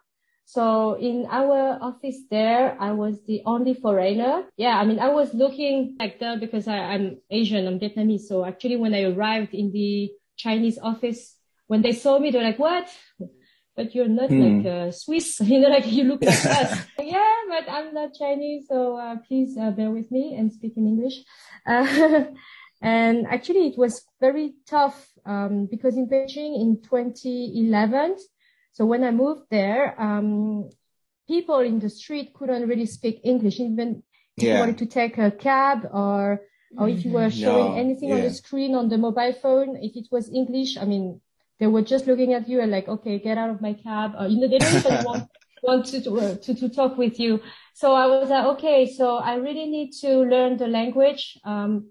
So 0.46 0.94
in 1.00 1.26
our 1.30 1.78
office 1.80 2.18
there, 2.30 2.76
I 2.78 2.92
was 2.92 3.24
the 3.24 3.42
only 3.46 3.74
foreigner. 3.74 4.44
Yeah, 4.56 4.78
I 4.78 4.84
mean, 4.84 4.98
I 4.98 5.08
was 5.08 5.32
looking 5.32 5.96
like 5.98 6.20
that 6.20 6.38
because 6.40 6.68
I, 6.68 6.78
I'm 6.78 7.18
Asian, 7.30 7.66
I'm 7.66 7.80
Vietnamese. 7.80 8.22
So 8.28 8.44
actually 8.44 8.76
when 8.76 8.94
I 8.94 9.04
arrived 9.04 9.54
in 9.54 9.72
the 9.72 10.10
Chinese 10.36 10.78
office, 10.78 11.36
when 11.66 11.80
they 11.80 11.92
saw 11.92 12.18
me, 12.18 12.30
they're 12.30 12.44
like, 12.44 12.58
what? 12.58 12.88
But 13.76 13.94
you're 13.94 14.08
not 14.08 14.30
hmm. 14.30 14.62
like 14.62 14.66
uh, 14.66 14.90
Swiss, 14.92 15.40
you 15.44 15.60
know, 15.60 15.68
like 15.68 15.90
you 15.90 16.04
look 16.04 16.22
like 16.22 16.44
us. 16.46 16.84
yeah, 17.00 17.34
but 17.48 17.68
I'm 17.68 17.92
not 17.92 18.14
Chinese. 18.14 18.66
So 18.68 18.96
uh, 18.96 19.16
please 19.26 19.56
uh, 19.58 19.70
bear 19.70 19.90
with 19.90 20.10
me 20.10 20.36
and 20.36 20.52
speak 20.52 20.76
in 20.76 20.86
English. 20.86 21.24
Uh, 21.66 22.24
and 22.82 23.26
actually 23.26 23.68
it 23.68 23.78
was 23.78 24.04
very 24.20 24.54
tough 24.66 25.08
um, 25.26 25.66
because 25.70 25.96
in 25.96 26.08
Beijing 26.08 26.60
in 26.60 26.80
2011, 26.82 28.16
so 28.72 28.84
when 28.84 29.04
I 29.04 29.10
moved 29.10 29.42
there, 29.50 30.00
um, 30.00 30.70
people 31.28 31.60
in 31.60 31.78
the 31.78 31.90
street 31.90 32.34
couldn't 32.34 32.68
really 32.68 32.86
speak 32.86 33.20
English, 33.24 33.60
even 33.60 34.02
if 34.36 34.42
yeah. 34.42 34.54
you 34.54 34.60
wanted 34.60 34.78
to 34.78 34.86
take 34.86 35.16
a 35.18 35.30
cab 35.30 35.86
or 35.92 36.42
or 36.76 36.88
if 36.88 37.04
you 37.04 37.12
were 37.12 37.30
showing 37.30 37.74
no, 37.74 37.78
anything 37.78 38.08
yeah. 38.08 38.16
on 38.16 38.20
the 38.22 38.30
screen 38.30 38.74
on 38.74 38.88
the 38.88 38.98
mobile 38.98 39.32
phone, 39.32 39.76
if 39.76 39.94
it 39.96 40.08
was 40.10 40.28
English, 40.28 40.76
I 40.76 40.84
mean, 40.84 41.20
they 41.60 41.66
were 41.66 41.82
just 41.82 42.06
looking 42.06 42.34
at 42.34 42.48
you 42.48 42.60
and 42.60 42.70
like, 42.70 42.88
okay, 42.88 43.18
get 43.18 43.38
out 43.38 43.50
of 43.50 43.60
my 43.60 43.74
cab. 43.74 44.12
Or, 44.18 44.26
you 44.26 44.40
know, 44.40 44.48
they 44.48 44.58
don't 44.58 44.74
even 44.74 45.04
want, 45.04 45.28
want 45.62 45.86
to, 45.86 46.00
to, 46.02 46.36
to, 46.36 46.54
to, 46.54 46.68
talk 46.68 46.98
with 46.98 47.20
you. 47.20 47.40
So 47.74 47.94
I 47.94 48.06
was 48.06 48.28
like, 48.28 48.44
okay, 48.56 48.92
so 48.92 49.16
I 49.16 49.36
really 49.36 49.66
need 49.66 49.92
to 50.00 50.22
learn 50.22 50.56
the 50.56 50.66
language, 50.66 51.38
um, 51.44 51.90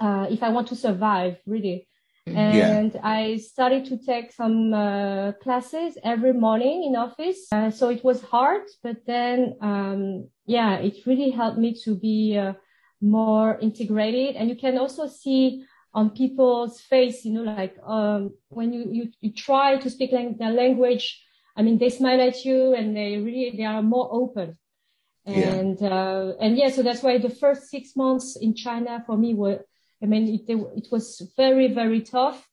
uh, 0.00 0.26
if 0.30 0.42
I 0.42 0.50
want 0.50 0.68
to 0.68 0.76
survive, 0.76 1.38
really. 1.46 1.88
Mm-hmm. 2.28 2.38
And 2.38 2.94
yeah. 2.94 3.00
I 3.02 3.36
started 3.38 3.84
to 3.86 3.98
take 3.98 4.32
some 4.32 4.72
uh, 4.72 5.32
classes 5.42 5.98
every 6.04 6.32
morning 6.32 6.84
in 6.84 6.94
office. 6.94 7.48
Uh, 7.50 7.70
so 7.70 7.88
it 7.88 8.04
was 8.04 8.22
hard, 8.22 8.62
but 8.82 8.98
then, 9.06 9.56
um, 9.60 10.28
yeah, 10.46 10.76
it 10.76 11.04
really 11.04 11.30
helped 11.30 11.58
me 11.58 11.74
to 11.84 11.96
be 11.96 12.38
uh, 12.38 12.52
more 13.00 13.58
integrated. 13.58 14.36
And 14.36 14.48
you 14.48 14.56
can 14.56 14.78
also 14.78 15.08
see 15.08 15.64
on 15.94 16.10
people's 16.10 16.80
face, 16.80 17.24
you 17.24 17.32
know, 17.34 17.42
like 17.42 17.76
um, 17.84 18.32
when 18.48 18.72
you, 18.72 18.86
you, 18.90 19.10
you 19.20 19.32
try 19.32 19.76
to 19.76 19.90
speak 19.90 20.12
lang- 20.12 20.36
their 20.38 20.50
language, 20.50 21.22
I 21.56 21.62
mean, 21.62 21.78
they 21.78 21.90
smile 21.90 22.20
at 22.20 22.44
you 22.44 22.74
and 22.74 22.96
they 22.96 23.18
really 23.18 23.54
they 23.56 23.64
are 23.64 23.82
more 23.82 24.08
open. 24.10 24.56
And 25.26 25.80
yeah. 25.80 25.88
Uh, 25.88 26.32
and 26.40 26.56
yeah, 26.56 26.70
so 26.70 26.82
that's 26.82 27.02
why 27.02 27.18
the 27.18 27.30
first 27.30 27.68
six 27.68 27.94
months 27.94 28.36
in 28.36 28.54
China 28.54 29.02
for 29.06 29.16
me 29.16 29.34
were 29.34 29.64
I 30.02 30.06
mean, 30.06 30.34
it, 30.34 30.52
it 30.76 30.88
was 30.90 31.22
very, 31.36 31.72
very 31.72 32.00
tough. 32.02 32.48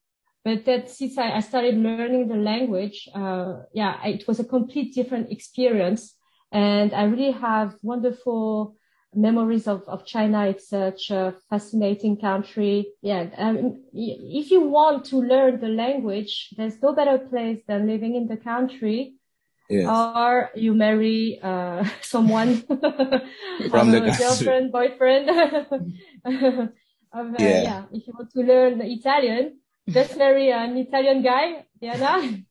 But 0.46 0.65
that 0.65 0.89
since 0.89 1.17
I, 1.17 1.31
I 1.31 1.39
started 1.41 1.75
learning 1.75 2.27
the 2.27 2.36
language, 2.36 3.10
uh, 3.13 3.63
yeah, 3.74 4.05
it 4.05 4.27
was 4.27 4.39
a 4.39 4.46
complete 4.46 4.93
different 4.93 5.31
experience. 5.31 6.15
And 6.51 6.93
I 6.93 7.03
really 7.03 7.31
have 7.31 7.75
wonderful 7.81 8.75
memories 9.13 9.68
of, 9.68 9.84
of 9.88 10.06
China. 10.06 10.46
It's 10.48 10.70
such 10.70 11.10
a 11.12 11.36
fascinating 11.50 12.18
country. 12.18 12.94
Yeah. 13.01 13.28
Um, 13.38 13.84
if 13.94 14.51
you 14.51 14.62
want 14.62 15.06
to 15.06 15.18
learn 15.18 15.60
the 15.60 15.68
language, 15.68 16.50
there's 16.58 16.82
no 16.82 16.94
better 16.94 17.18
place 17.18 17.62
than 17.68 17.88
living 17.88 18.16
in 18.16 18.28
the 18.28 18.38
country. 18.38 19.16
Yes. 19.70 19.88
Or 19.88 20.50
you 20.56 20.74
marry 20.74 21.39
uh, 21.42 21.86
someone 22.01 22.62
from 23.70 23.92
the 23.92 24.16
girlfriend, 24.18 24.72
boyfriend. 24.72 25.30
of, 27.13 27.34
uh, 27.34 27.36
yeah. 27.39 27.62
yeah. 27.62 27.84
If 27.92 28.08
you 28.08 28.13
want 28.18 28.32
to 28.32 28.39
learn 28.39 28.82
Italian, 28.82 29.60
just 29.88 30.18
marry 30.18 30.51
an 30.51 30.78
Italian 30.78 31.22
guy, 31.24 31.66
Diana. 31.82 32.44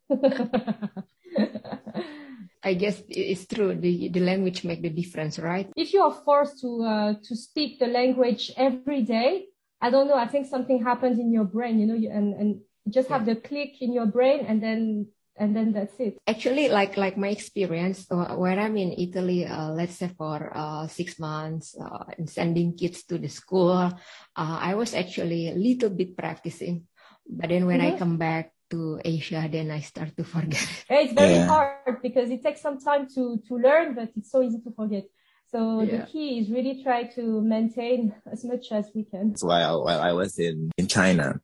I 2.62 2.74
guess 2.74 3.02
it's 3.08 3.46
true. 3.46 3.74
The 3.74 4.08
the 4.08 4.20
language 4.20 4.64
make 4.64 4.82
the 4.82 4.90
difference, 4.90 5.38
right? 5.38 5.70
If 5.76 5.92
you 5.92 6.02
are 6.02 6.14
forced 6.24 6.60
to 6.62 6.82
uh, 6.82 7.12
to 7.22 7.32
speak 7.36 7.78
the 7.78 7.86
language 7.86 8.50
every 8.56 9.02
day, 9.02 9.46
I 9.80 9.90
don't 9.90 10.08
know. 10.08 10.18
I 10.18 10.26
think 10.26 10.46
something 10.46 10.82
happens 10.82 11.18
in 11.18 11.30
your 11.32 11.44
brain, 11.44 11.78
you 11.78 11.86
know, 11.86 11.94
you, 11.94 12.10
and 12.10 12.34
and 12.34 12.60
just 12.90 13.08
have 13.08 13.26
the 13.26 13.36
click 13.36 13.80
in 13.80 13.92
your 13.92 14.06
brain, 14.06 14.44
and 14.46 14.62
then 14.62 15.06
and 15.38 15.54
then 15.54 15.72
that's 15.72 15.94
it. 16.02 16.18
Actually, 16.26 16.68
like 16.68 16.96
like 16.98 17.16
my 17.16 17.30
experience 17.30 18.10
uh, 18.10 18.34
when 18.34 18.58
I'm 18.58 18.76
in 18.76 18.92
Italy, 18.98 19.46
uh, 19.46 19.70
let's 19.70 19.94
say 19.94 20.10
for 20.18 20.50
uh, 20.50 20.86
six 20.90 21.18
months, 21.18 21.78
uh, 21.78 22.10
and 22.18 22.28
sending 22.28 22.74
kids 22.74 23.04
to 23.06 23.18
the 23.18 23.30
school, 23.30 23.70
uh, 23.70 23.92
I 24.34 24.74
was 24.74 24.94
actually 24.94 25.48
a 25.48 25.54
little 25.54 25.90
bit 25.90 26.18
practicing, 26.18 26.90
but 27.22 27.50
then 27.50 27.66
when 27.66 27.78
mm-hmm. 27.78 27.94
I 27.94 27.98
come 27.98 28.18
back 28.18 28.50
to 28.70 29.00
Asia, 29.04 29.48
then 29.50 29.70
I 29.70 29.80
start 29.80 30.16
to 30.16 30.24
forget. 30.24 30.66
It's 30.90 31.12
very 31.12 31.34
yeah. 31.34 31.46
hard 31.46 32.02
because 32.02 32.30
it 32.30 32.42
takes 32.42 32.60
some 32.60 32.78
time 32.78 33.08
to 33.14 33.40
to 33.48 33.54
learn, 33.56 33.94
but 33.94 34.10
it's 34.16 34.30
so 34.30 34.42
easy 34.42 34.60
to 34.60 34.72
forget. 34.72 35.04
So 35.50 35.80
yeah. 35.80 35.90
the 35.90 36.06
key 36.06 36.40
is 36.40 36.50
really 36.50 36.82
try 36.82 37.04
to 37.16 37.40
maintain 37.40 38.14
as 38.30 38.44
much 38.44 38.70
as 38.70 38.90
we 38.94 39.04
can. 39.04 39.34
While 39.40 39.84
while 39.84 40.00
I 40.00 40.12
was 40.12 40.38
in 40.38 40.70
in 40.76 40.86
China, 40.86 41.40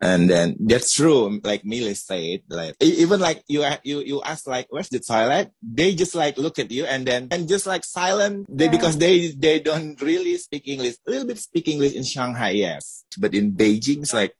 and 0.00 0.28
then 0.28 0.56
that's 0.60 0.92
true 0.92 1.40
like 1.42 1.64
Millie 1.64 1.94
said 1.94 2.40
like 2.50 2.76
even 2.80 3.18
like 3.18 3.42
you 3.48 3.64
you 3.82 4.00
you 4.00 4.22
ask 4.22 4.46
like 4.46 4.66
where's 4.68 4.90
the 4.90 5.00
toilet 5.00 5.50
they 5.62 5.94
just 5.94 6.14
like 6.14 6.36
look 6.36 6.58
at 6.58 6.70
you 6.70 6.84
and 6.84 7.06
then 7.06 7.28
and 7.30 7.48
just 7.48 7.66
like 7.66 7.84
silent 7.84 8.44
they 8.48 8.66
yeah. 8.66 8.70
because 8.70 8.98
they 8.98 9.28
they 9.28 9.58
don't 9.58 10.00
really 10.02 10.36
speak 10.36 10.68
english 10.68 10.96
a 11.06 11.10
little 11.10 11.26
bit 11.26 11.38
speak 11.38 11.68
english 11.68 11.94
in 11.94 12.04
shanghai 12.04 12.50
yes 12.50 13.04
but 13.16 13.32
in 13.32 13.52
beijing 13.52 14.02
it's 14.02 14.12
like 14.12 14.36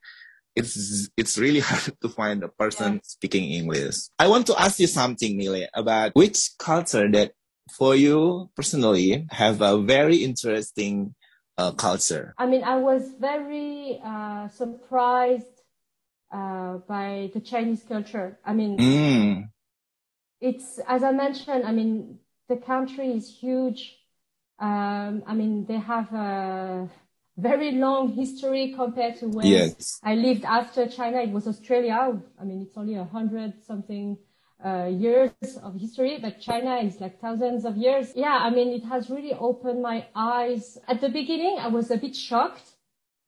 it's 0.57 1.09
it's 1.17 1.37
really 1.37 1.59
hard 1.69 1.93
to 2.01 2.09
find 2.09 2.43
a 2.43 2.47
person 2.47 2.93
yeah. 2.93 2.99
speaking 3.03 3.45
english 3.59 3.97
i 4.19 4.27
want 4.27 4.45
to 4.47 4.55
ask 4.59 4.79
you 4.79 4.87
something 4.87 5.37
Millie, 5.37 5.67
about 5.73 6.11
which 6.15 6.39
culture 6.57 7.09
that 7.11 7.31
for 7.71 7.95
you 7.95 8.49
personally 8.55 9.27
have 9.31 9.61
a 9.61 9.77
very 9.81 10.17
interesting 10.17 11.13
uh, 11.57 11.71
culture? 11.71 12.33
I 12.37 12.45
mean, 12.45 12.63
I 12.63 12.75
was 12.77 13.13
very 13.19 13.99
uh, 14.03 14.47
surprised 14.49 15.45
uh, 16.31 16.77
by 16.87 17.31
the 17.33 17.39
Chinese 17.39 17.83
culture. 17.87 18.39
I 18.45 18.53
mean, 18.53 18.77
mm. 18.77 19.49
it's 20.39 20.79
as 20.87 21.03
I 21.03 21.11
mentioned. 21.11 21.65
I 21.65 21.71
mean, 21.71 22.19
the 22.47 22.57
country 22.57 23.11
is 23.11 23.29
huge. 23.29 23.97
Um, 24.59 25.23
I 25.27 25.33
mean, 25.35 25.65
they 25.65 25.77
have 25.77 26.11
a 26.13 26.89
very 27.37 27.71
long 27.71 28.13
history 28.13 28.73
compared 28.75 29.15
to 29.17 29.27
when 29.27 29.45
yes. 29.45 29.99
I 30.03 30.15
lived 30.15 30.43
after 30.43 30.87
China. 30.87 31.21
It 31.21 31.29
was 31.29 31.47
Australia. 31.47 32.19
I 32.39 32.43
mean, 32.43 32.63
it's 32.63 32.77
only 32.77 32.95
a 32.95 33.05
hundred 33.05 33.63
something 33.65 34.17
uh, 34.63 34.85
years 34.85 35.31
of 35.61 35.79
history, 35.79 36.17
but 36.19 36.41
China 36.41 36.77
is 36.77 36.99
like 36.99 37.21
thousands 37.21 37.63
of 37.63 37.77
years. 37.77 38.13
Yeah, 38.15 38.39
I 38.41 38.49
mean, 38.49 38.69
it 38.69 38.83
has 38.85 39.09
really 39.09 39.33
opened 39.33 39.81
my 39.81 40.07
eyes. 40.15 40.79
At 40.87 40.99
the 40.99 41.09
beginning, 41.09 41.57
I 41.59 41.67
was 41.67 41.91
a 41.91 41.97
bit 41.97 42.15
shocked 42.15 42.67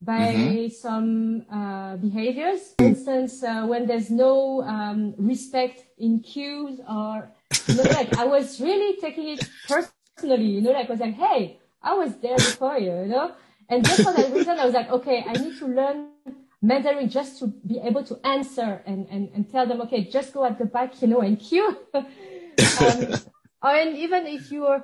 by 0.02 0.34
mm-hmm. 0.34 0.68
some 0.68 1.44
uh, 1.52 1.96
behaviors. 1.96 2.74
For 2.78 2.86
instance, 2.86 3.44
uh, 3.44 3.64
when 3.66 3.86
there's 3.86 4.10
no 4.10 4.62
um, 4.62 5.14
respect 5.18 5.84
in 5.98 6.20
queues 6.20 6.80
or, 6.88 7.30
you 7.68 7.74
know, 7.76 7.82
like 7.82 8.16
I 8.16 8.24
was 8.24 8.60
really 8.60 9.00
taking 9.00 9.28
it 9.28 9.48
personally, 9.68 10.46
you 10.46 10.62
know, 10.62 10.72
like 10.72 10.88
I 10.88 10.90
was 10.90 11.00
like, 11.00 11.14
hey, 11.14 11.60
I 11.82 11.94
was 11.94 12.16
there 12.16 12.36
before 12.36 12.78
you, 12.78 13.02
you 13.02 13.06
know? 13.06 13.32
And 13.70 13.86
just 13.86 14.02
for 14.02 14.12
that 14.12 14.32
reason, 14.32 14.58
I 14.58 14.64
was 14.64 14.74
like, 14.74 14.90
okay, 14.90 15.24
I 15.26 15.32
need 15.34 15.56
to 15.60 15.66
learn 15.66 16.08
Mandarin 16.60 17.08
just 17.08 17.38
to 17.38 17.46
be 17.46 17.78
able 17.78 18.02
to 18.04 18.18
answer 18.26 18.82
and, 18.84 19.06
and, 19.08 19.30
and 19.32 19.50
tell 19.50 19.64
them, 19.66 19.80
okay, 19.82 20.04
just 20.04 20.34
go 20.34 20.44
at 20.44 20.58
the 20.58 20.64
back, 20.64 21.00
you 21.00 21.08
know, 21.08 21.20
and 21.20 21.38
queue. 21.48 21.76
um, 21.94 22.04
and 23.62 23.96
even 23.96 24.26
if 24.26 24.50
you 24.50 24.62
were, 24.62 24.82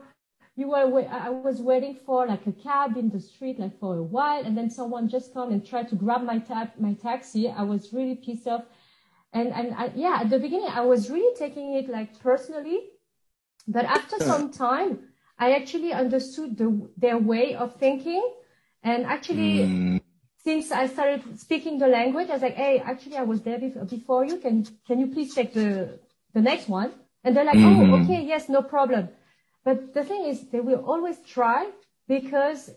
you 0.54 0.68
were, 0.68 1.06
I 1.10 1.30
was 1.30 1.60
waiting 1.60 1.98
for 2.06 2.26
like 2.26 2.46
a 2.46 2.52
cab 2.52 2.96
in 2.96 3.10
the 3.10 3.20
street, 3.20 3.58
like 3.58 3.78
for 3.80 3.96
a 3.96 4.02
while, 4.02 4.44
and 4.44 4.56
then 4.56 4.70
someone 4.70 5.08
just 5.08 5.34
come 5.34 5.50
and 5.50 5.66
tried 5.66 5.88
to 5.88 5.96
grab 5.96 6.22
my 6.22 6.38
tab, 6.38 6.70
my 6.78 6.94
taxi. 6.94 7.50
I 7.50 7.62
was 7.62 7.92
really 7.92 8.14
pissed 8.14 8.46
off. 8.46 8.64
And, 9.32 9.48
and 9.48 9.74
I, 9.74 9.90
yeah, 9.96 10.20
at 10.20 10.30
the 10.30 10.38
beginning, 10.38 10.68
I 10.68 10.82
was 10.82 11.10
really 11.10 11.36
taking 11.36 11.74
it 11.74 11.88
like 11.88 12.20
personally. 12.20 12.80
But 13.66 13.84
after 13.84 14.16
some 14.20 14.52
time, 14.52 15.00
I 15.38 15.54
actually 15.54 15.92
understood 15.92 16.56
the, 16.56 16.88
their 16.96 17.18
way 17.18 17.56
of 17.56 17.76
thinking. 17.76 18.22
And 18.86 19.04
actually, 19.04 19.54
mm 19.66 20.00
since 20.46 20.70
I 20.70 20.86
started 20.86 21.40
speaking 21.40 21.78
the 21.78 21.88
language, 21.88 22.28
I 22.30 22.34
was 22.34 22.42
like, 22.42 22.54
hey, 22.54 22.78
actually, 22.78 23.16
I 23.16 23.24
was 23.24 23.40
there 23.42 23.58
before 23.58 24.24
you. 24.24 24.36
Can 24.38 24.64
can 24.86 25.00
you 25.00 25.08
please 25.08 25.34
take 25.34 25.52
the 25.52 25.98
the 26.34 26.40
next 26.40 26.68
one? 26.68 26.92
And 27.24 27.34
they're 27.34 27.48
like, 27.52 27.56
oh, 27.56 27.72
mm-hmm. 27.72 27.94
oh, 27.94 28.02
okay, 28.04 28.22
yes, 28.22 28.48
no 28.48 28.62
problem. 28.62 29.08
But 29.64 29.92
the 29.92 30.04
thing 30.04 30.22
is, 30.30 30.46
they 30.52 30.60
will 30.60 30.82
always 30.92 31.18
try 31.34 31.68
because 32.06 32.70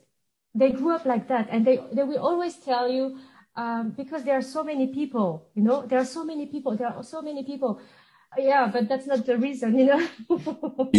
they 0.55 0.71
grew 0.71 0.95
up 0.95 1.05
like 1.05 1.27
that, 1.27 1.45
and 1.51 1.61
they 1.67 1.77
they 1.93 2.05
will 2.09 2.23
always 2.29 2.55
tell 2.69 2.89
you 2.89 3.19
um, 3.55 3.93
because 4.01 4.23
there 4.23 4.37
are 4.41 4.47
so 4.55 4.63
many 4.63 4.87
people. 4.87 5.29
You 5.53 5.61
know, 5.61 5.85
there 5.85 5.99
are 5.99 6.11
so 6.17 6.25
many 6.25 6.47
people. 6.47 6.75
There 6.75 6.87
are 6.87 7.03
so 7.03 7.21
many 7.21 7.43
people. 7.43 7.79
Yeah, 8.35 8.65
but 8.73 8.89
that's 8.89 9.05
not 9.05 9.27
the 9.27 9.37
reason. 9.37 9.77
You 9.77 9.85
know. 9.91 10.01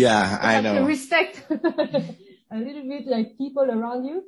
yeah, 0.07 0.39
I 0.51 0.61
know. 0.61 0.85
respect 0.85 1.35
a 1.51 2.59
little 2.67 2.87
bit 2.95 3.09
like 3.09 3.37
people 3.39 3.67
around 3.69 4.05
you. 4.05 4.23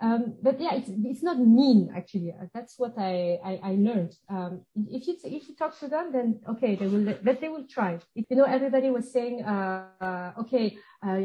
Um, 0.00 0.36
but 0.40 0.60
yeah, 0.60 0.74
it's, 0.76 0.88
it's 0.88 1.24
not 1.24 1.38
mean 1.40 1.90
actually. 1.96 2.32
That's 2.54 2.78
what 2.78 2.94
I, 2.96 3.38
I, 3.44 3.60
I 3.64 3.70
learned. 3.72 4.14
Um, 4.30 4.60
if 4.88 5.08
you, 5.08 5.16
if 5.24 5.48
you 5.48 5.56
talk 5.56 5.76
to 5.80 5.88
them, 5.88 6.12
then 6.12 6.40
okay, 6.48 6.76
they 6.76 6.86
will, 6.86 7.16
but 7.22 7.40
they 7.40 7.48
will 7.48 7.66
try. 7.68 7.98
If, 8.14 8.26
you 8.30 8.36
know, 8.36 8.44
everybody 8.44 8.90
was 8.90 9.12
saying, 9.12 9.42
uh, 9.44 9.86
uh, 10.00 10.32
okay, 10.42 10.78
uh, 11.04 11.18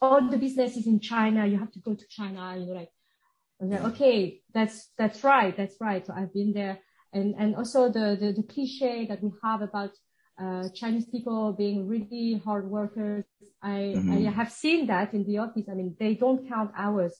all 0.00 0.28
the 0.30 0.38
business 0.38 0.76
is 0.76 0.86
in 0.86 1.00
China. 1.00 1.46
You 1.46 1.58
have 1.58 1.72
to 1.72 1.80
go 1.80 1.94
to 1.94 2.06
China. 2.08 2.56
You 2.56 2.66
know, 2.66 2.74
like, 2.74 2.92
like, 3.60 3.84
okay, 3.92 4.40
that's, 4.54 4.90
that's 4.96 5.24
right. 5.24 5.56
That's 5.56 5.76
right. 5.80 6.06
So 6.06 6.14
I've 6.16 6.32
been 6.32 6.52
there. 6.52 6.78
And, 7.12 7.34
and 7.36 7.56
also 7.56 7.88
the, 7.88 8.16
the, 8.20 8.32
the 8.32 8.44
cliche 8.44 9.06
that 9.06 9.20
we 9.20 9.30
have 9.42 9.62
about, 9.62 9.90
uh, 10.40 10.68
Chinese 10.74 11.06
people 11.06 11.52
being 11.52 11.86
really 11.86 12.40
hard 12.44 12.70
workers. 12.70 13.24
I, 13.62 13.94
mm-hmm. 13.96 14.28
I 14.28 14.30
have 14.30 14.50
seen 14.50 14.86
that 14.86 15.12
in 15.12 15.24
the 15.24 15.38
office. 15.38 15.66
I 15.70 15.74
mean, 15.74 15.94
they 15.98 16.14
don't 16.14 16.48
count 16.48 16.70
hours 16.76 17.14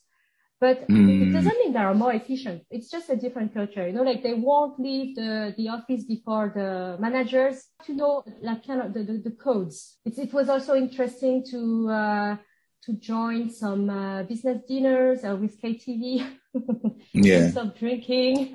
but 0.63 0.87
mm. 0.87 1.27
it 1.27 1.33
doesn't 1.33 1.59
mean 1.59 1.73
they 1.73 1.81
are 1.81 1.93
more 1.93 2.13
efficient. 2.13 2.63
It's 2.71 2.89
just 2.89 3.11
a 3.11 3.17
different 3.17 3.53
culture. 3.53 3.85
You 3.85 3.93
know, 3.93 4.05
like 4.05 4.23
they 4.23 4.35
won't 4.35 4.79
leave 4.79 5.17
the, 5.17 5.53
the 5.57 5.67
office 5.71 6.05
before 6.05 6.53
the 6.55 6.97
managers 7.01 7.67
to 7.87 7.93
know 7.93 8.23
like 8.41 8.65
kind 8.65 8.81
of 8.81 8.95
the, 8.95 9.03
the, 9.03 9.19
the 9.29 9.33
codes. 9.33 9.99
It, 10.05 10.17
it 10.19 10.33
was 10.33 10.49
also 10.49 10.77
interesting 10.77 11.45
to, 11.51 11.91
uh, 11.91 12.37
to 12.85 12.93
join 12.93 13.51
some 13.51 13.91
uh, 13.91 14.23
business 14.23 14.63
dinners 14.69 15.25
uh, 15.25 15.35
with 15.35 15.61
KTV. 15.61 16.31
yeah. 17.13 17.51
Stop 17.51 17.77
drinking. 17.77 18.55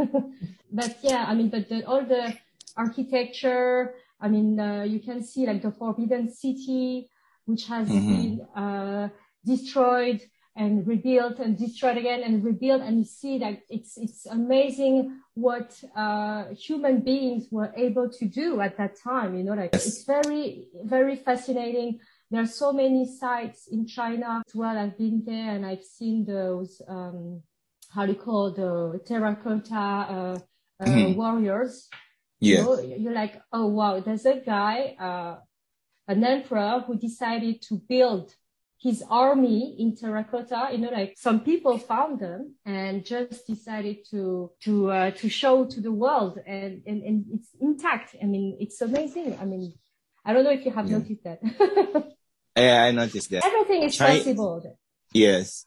but 0.71 0.95
yeah, 1.03 1.25
I 1.27 1.33
mean, 1.35 1.49
but 1.49 1.67
the, 1.67 1.83
all 1.85 2.05
the 2.05 2.33
architecture, 2.77 3.95
I 4.21 4.29
mean, 4.29 4.57
uh, 4.57 4.83
you 4.83 5.01
can 5.01 5.21
see 5.21 5.45
like 5.45 5.61
the 5.61 5.71
Forbidden 5.71 6.31
City, 6.33 7.09
which 7.43 7.65
has 7.67 7.89
mm-hmm. 7.89 8.07
been 8.07 8.41
uh, 8.55 9.09
destroyed 9.45 10.21
and 10.57 10.87
rebuilt 10.87 11.39
and 11.39 11.57
destroyed 11.57 11.97
again 11.97 12.23
and 12.23 12.43
rebuilt 12.43 12.81
and 12.81 12.97
you 12.97 13.05
see 13.05 13.37
that 13.37 13.61
it's 13.69 13.97
it's 13.97 14.25
amazing 14.25 15.19
what 15.35 15.81
uh, 15.95 16.45
human 16.53 17.01
beings 17.01 17.47
were 17.51 17.71
able 17.77 18.09
to 18.09 18.25
do 18.25 18.59
at 18.59 18.75
that 18.77 18.99
time 18.99 19.37
you 19.37 19.43
know 19.43 19.53
like 19.53 19.69
yes. 19.73 19.85
it's 19.85 20.03
very 20.03 20.67
very 20.83 21.15
fascinating 21.15 21.99
there 22.31 22.41
are 22.41 22.47
so 22.47 22.73
many 22.73 23.05
sites 23.05 23.67
in 23.71 23.85
china 23.85 24.41
as 24.47 24.55
well 24.55 24.77
i've 24.77 24.97
been 24.97 25.23
there 25.25 25.55
and 25.55 25.65
i've 25.65 25.83
seen 25.83 26.25
those 26.25 26.81
um, 26.89 27.41
how 27.93 28.05
do 28.05 28.13
you 28.13 28.17
call 28.17 28.51
the 28.51 28.99
terracotta 29.05 29.75
uh, 29.75 30.39
uh, 30.79 30.85
mm-hmm. 30.85 31.15
warriors 31.15 31.87
yeah. 32.39 32.59
You 32.59 32.63
know, 32.65 32.81
you're 32.81 33.13
like 33.13 33.41
oh 33.51 33.67
wow 33.67 33.99
there's 33.99 34.25
a 34.25 34.39
guy 34.39 34.95
uh, 34.99 35.37
an 36.07 36.23
emperor 36.23 36.83
who 36.85 36.95
decided 36.95 37.61
to 37.63 37.81
build 37.89 38.33
his 38.79 39.03
army 39.09 39.75
in 39.79 39.95
terracotta 39.95 40.69
you 40.71 40.77
know 40.77 40.89
like 40.89 41.15
some 41.17 41.39
people 41.39 41.77
found 41.79 42.19
them 42.19 42.53
and 42.65 43.03
just 43.03 43.47
decided 43.47 43.97
to 44.09 44.51
to 44.61 44.91
uh, 44.91 45.11
to 45.11 45.29
show 45.29 45.65
to 45.65 45.81
the 45.81 45.91
world 45.91 46.37
and, 46.45 46.83
and 46.85 47.01
and 47.03 47.25
it's 47.33 47.49
intact. 47.59 48.15
I 48.21 48.25
mean 48.25 48.57
it's 48.59 48.81
amazing. 48.81 49.37
I 49.41 49.45
mean 49.45 49.73
i 50.25 50.33
don't 50.33 50.43
know 50.43 50.51
if 50.51 50.65
you 50.65 50.71
have 50.71 50.89
yeah. 50.89 50.97
noticed 50.97 51.23
that. 51.23 51.39
Yeah 52.55 52.83
i 52.83 52.91
noticed 52.91 53.29
that. 53.31 53.45
Everything 53.45 53.83
is 53.83 53.95
China, 53.95 54.17
possible. 54.17 54.79
Yes. 55.13 55.65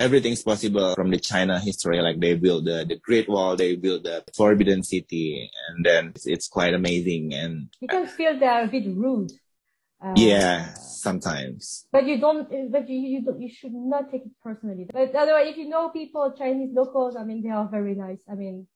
Everything's 0.00 0.42
possible 0.42 0.94
from 0.94 1.10
the 1.10 1.18
china 1.18 1.58
history. 1.58 2.00
Like 2.00 2.20
they 2.20 2.34
built 2.34 2.64
the, 2.64 2.84
the 2.88 2.96
great 2.96 3.28
wall 3.28 3.56
they 3.56 3.76
built 3.76 4.04
the 4.04 4.24
forbidden 4.34 4.82
city 4.82 5.50
and 5.68 5.84
then 5.84 6.08
it's, 6.14 6.26
it's 6.26 6.48
quite 6.48 6.72
amazing 6.72 7.34
and 7.34 7.68
you 7.80 7.88
can 7.88 8.06
feel 8.06 8.38
they're 8.38 8.64
a 8.64 8.68
bit 8.68 8.86
rude 8.94 9.32
uh, 10.00 10.14
yeah, 10.16 10.74
sometimes. 10.74 11.86
But 11.90 12.06
you 12.06 12.18
don't. 12.20 12.48
But 12.70 12.88
you 12.88 12.98
you, 12.98 13.22
don't, 13.22 13.40
you 13.40 13.48
should 13.48 13.74
not 13.74 14.10
take 14.10 14.26
it 14.26 14.32
personally. 14.42 14.86
But 14.92 15.14
otherwise, 15.14 15.48
if 15.48 15.56
you 15.56 15.68
know 15.68 15.88
people, 15.88 16.32
Chinese 16.36 16.70
locals, 16.72 17.16
I 17.16 17.24
mean, 17.24 17.42
they 17.42 17.50
are 17.50 17.68
very 17.68 17.94
nice. 17.94 18.22
I 18.30 18.34
mean, 18.34 18.66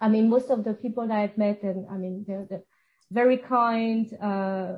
I 0.00 0.08
mean, 0.08 0.28
most 0.28 0.50
of 0.50 0.64
the 0.64 0.74
people 0.74 1.08
that 1.08 1.18
I've 1.18 1.38
met, 1.38 1.62
and 1.62 1.86
I 1.90 1.96
mean, 1.96 2.24
they're, 2.26 2.46
they're 2.48 2.64
very 3.10 3.38
kind 3.38 4.06
uh, 4.20 4.72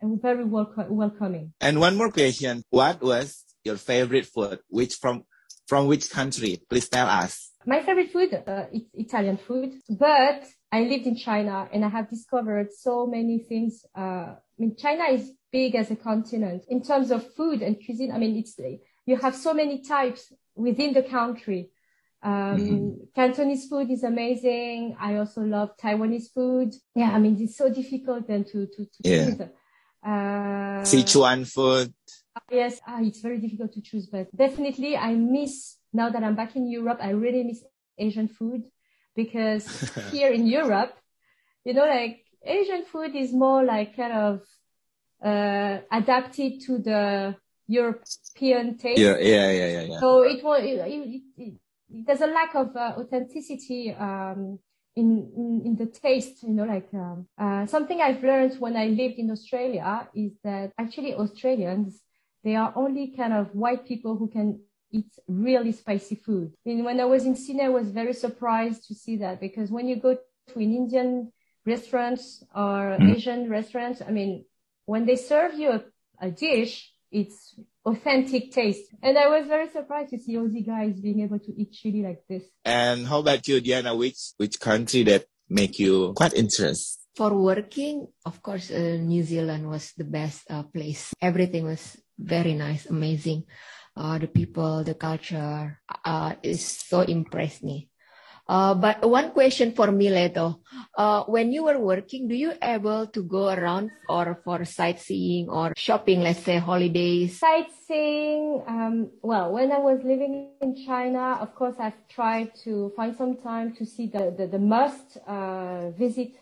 and 0.00 0.20
very 0.20 0.44
welcome, 0.44 0.86
welcoming. 0.88 1.52
And 1.60 1.80
one 1.80 1.96
more 1.96 2.10
question: 2.10 2.62
What 2.70 3.02
was 3.02 3.44
your 3.62 3.76
favorite 3.76 4.26
food? 4.26 4.58
Which 4.68 4.94
from 4.96 5.24
from 5.66 5.86
which 5.86 6.10
country? 6.10 6.62
Please 6.68 6.88
tell 6.88 7.08
us. 7.08 7.50
My 7.66 7.82
favorite 7.82 8.12
food, 8.12 8.34
uh, 8.34 8.66
it's 8.72 8.90
Italian 8.92 9.38
food, 9.38 9.80
but 9.88 10.44
I 10.70 10.82
lived 10.82 11.06
in 11.06 11.16
China 11.16 11.66
and 11.72 11.82
I 11.84 11.88
have 11.88 12.10
discovered 12.10 12.68
so 12.72 13.06
many 13.06 13.38
things. 13.38 13.86
Uh, 13.94 14.34
I 14.58 14.62
mean, 14.62 14.76
China 14.76 15.04
is 15.04 15.32
big 15.50 15.74
as 15.74 15.90
a 15.90 15.96
continent 15.96 16.64
in 16.68 16.82
terms 16.82 17.10
of 17.10 17.34
food 17.34 17.62
and 17.62 17.76
cuisine. 17.84 18.12
I 18.12 18.18
mean, 18.18 18.36
it's, 18.36 18.58
you 19.06 19.16
have 19.16 19.34
so 19.34 19.52
many 19.52 19.82
types 19.82 20.32
within 20.54 20.92
the 20.94 21.02
country. 21.02 21.70
Um, 22.22 22.32
mm-hmm. 22.32 22.88
Cantonese 23.14 23.66
food 23.66 23.90
is 23.90 24.02
amazing. 24.02 24.96
I 24.98 25.16
also 25.16 25.42
love 25.42 25.76
Taiwanese 25.76 26.32
food. 26.32 26.74
Yeah, 26.94 27.10
I 27.10 27.18
mean, 27.18 27.36
it's 27.40 27.56
so 27.56 27.68
difficult 27.68 28.26
then 28.26 28.44
to, 28.44 28.66
to, 28.66 28.84
to 28.84 28.90
yeah. 29.02 29.24
choose. 29.24 29.40
Uh, 30.04 30.82
Sichuan 30.82 31.46
food. 31.46 31.92
Yes, 32.50 32.80
ah, 32.86 33.00
it's 33.00 33.20
very 33.20 33.38
difficult 33.38 33.72
to 33.72 33.80
choose, 33.80 34.06
but 34.06 34.34
definitely 34.36 34.96
I 34.96 35.14
miss, 35.14 35.76
now 35.92 36.10
that 36.10 36.22
I'm 36.22 36.34
back 36.34 36.56
in 36.56 36.68
Europe, 36.68 36.98
I 37.00 37.10
really 37.10 37.44
miss 37.44 37.62
Asian 37.96 38.28
food 38.28 38.64
because 39.14 39.66
here 40.10 40.32
in 40.32 40.46
Europe, 40.46 40.94
you 41.64 41.74
know, 41.74 41.86
like 41.86 42.23
Asian 42.44 42.84
food 42.84 43.14
is 43.14 43.32
more 43.32 43.64
like 43.64 43.96
kind 43.96 44.12
of 44.12 44.42
uh, 45.24 45.78
adapted 45.90 46.60
to 46.66 46.78
the 46.78 47.36
European 47.66 48.76
taste. 48.76 49.00
Yeah, 49.00 49.16
yeah, 49.18 49.50
yeah, 49.50 49.66
yeah. 49.66 49.82
yeah. 49.82 50.00
So 50.00 50.22
it 50.22 50.44
was, 50.44 50.62
it, 50.62 50.80
it, 50.86 51.22
it, 51.36 51.54
there's 51.88 52.20
a 52.20 52.26
lack 52.26 52.54
of 52.54 52.76
uh, 52.76 52.94
authenticity 52.98 53.92
um, 53.94 54.58
in, 54.96 55.30
in, 55.36 55.62
in 55.64 55.76
the 55.76 55.86
taste. 55.86 56.42
You 56.42 56.50
know, 56.50 56.64
like 56.64 56.88
um, 56.92 57.26
uh, 57.38 57.66
something 57.66 58.00
I've 58.00 58.22
learned 58.22 58.60
when 58.60 58.76
I 58.76 58.86
lived 58.86 59.18
in 59.18 59.30
Australia 59.30 60.08
is 60.14 60.32
that 60.44 60.72
actually 60.78 61.14
Australians 61.14 62.00
they 62.44 62.56
are 62.56 62.72
only 62.76 63.14
kind 63.16 63.32
of 63.32 63.54
white 63.54 63.86
people 63.86 64.16
who 64.16 64.28
can 64.28 64.60
eat 64.92 65.10
really 65.26 65.72
spicy 65.72 66.14
food. 66.14 66.52
Mean, 66.64 66.84
when 66.84 67.00
I 67.00 67.06
was 67.06 67.24
in 67.24 67.34
Sydney, 67.34 67.64
I 67.64 67.68
was 67.70 67.90
very 67.90 68.12
surprised 68.12 68.86
to 68.88 68.94
see 68.94 69.16
that 69.16 69.40
because 69.40 69.70
when 69.70 69.88
you 69.88 69.96
go 69.96 70.14
to 70.14 70.54
an 70.54 70.76
Indian 70.76 71.32
restaurant 71.66 72.20
or 72.54 72.96
mm. 72.98 73.14
Asian 73.14 73.48
restaurants, 73.48 74.02
I 74.06 74.10
mean, 74.10 74.44
when 74.86 75.06
they 75.06 75.16
serve 75.16 75.54
you 75.54 75.70
a, 75.70 75.84
a, 76.20 76.30
dish, 76.30 76.92
it's 77.10 77.54
authentic 77.84 78.52
taste. 78.52 78.84
And 79.02 79.16
I 79.16 79.28
was 79.28 79.46
very 79.46 79.70
surprised 79.70 80.10
to 80.10 80.18
see 80.18 80.34
Aussie 80.34 80.66
guys 80.66 81.00
being 81.00 81.20
able 81.20 81.38
to 81.38 81.52
eat 81.56 81.72
chili 81.72 82.02
like 82.02 82.22
this. 82.28 82.44
And 82.64 83.06
how 83.06 83.20
about 83.20 83.46
you, 83.48 83.60
Diana? 83.60 83.94
Which 83.94 84.32
which 84.36 84.58
country 84.60 85.04
that 85.04 85.26
make 85.48 85.78
you 85.78 86.12
quite 86.14 86.34
interested? 86.34 87.00
For 87.16 87.32
working, 87.32 88.08
of 88.26 88.42
course, 88.42 88.72
uh, 88.72 88.98
New 89.00 89.22
Zealand 89.22 89.70
was 89.70 89.92
the 89.96 90.04
best 90.04 90.50
uh, 90.50 90.64
place. 90.64 91.14
Everything 91.22 91.64
was 91.64 91.96
very 92.18 92.54
nice, 92.54 92.86
amazing 92.86 93.44
uh, 93.96 94.18
the 94.18 94.26
people, 94.26 94.84
the 94.84 94.94
culture 94.94 95.80
uh, 96.04 96.34
is 96.42 96.64
so 96.66 97.00
impressed 97.00 97.62
me. 97.62 97.88
Uh, 98.46 98.74
but 98.74 99.08
one 99.08 99.30
question 99.30 99.72
for 99.72 99.90
me, 99.90 100.10
Leto. 100.10 100.60
Uh, 100.96 101.24
when 101.24 101.50
you 101.50 101.64
were 101.64 101.78
working, 101.78 102.28
do 102.28 102.34
you 102.34 102.52
able 102.62 103.06
to 103.06 103.22
go 103.22 103.48
around 103.48 103.90
or 104.08 104.40
for 104.44 104.64
sightseeing 104.64 105.48
or 105.48 105.72
shopping, 105.76 106.20
let's 106.20 106.40
say 106.40 106.58
holidays? 106.58 107.38
Sightseeing, 107.38 108.62
um, 108.66 109.10
well, 109.22 109.52
when 109.52 109.72
I 109.72 109.78
was 109.78 110.00
living 110.04 110.50
in 110.60 110.76
China, 110.84 111.38
of 111.40 111.54
course, 111.54 111.76
I've 111.78 112.06
tried 112.08 112.54
to 112.64 112.92
find 112.96 113.16
some 113.16 113.36
time 113.36 113.74
to 113.76 113.86
see 113.86 114.06
the, 114.06 114.34
the, 114.36 114.46
the 114.46 114.58
must 114.58 115.16
uh, 115.26 115.90
visit 115.90 116.32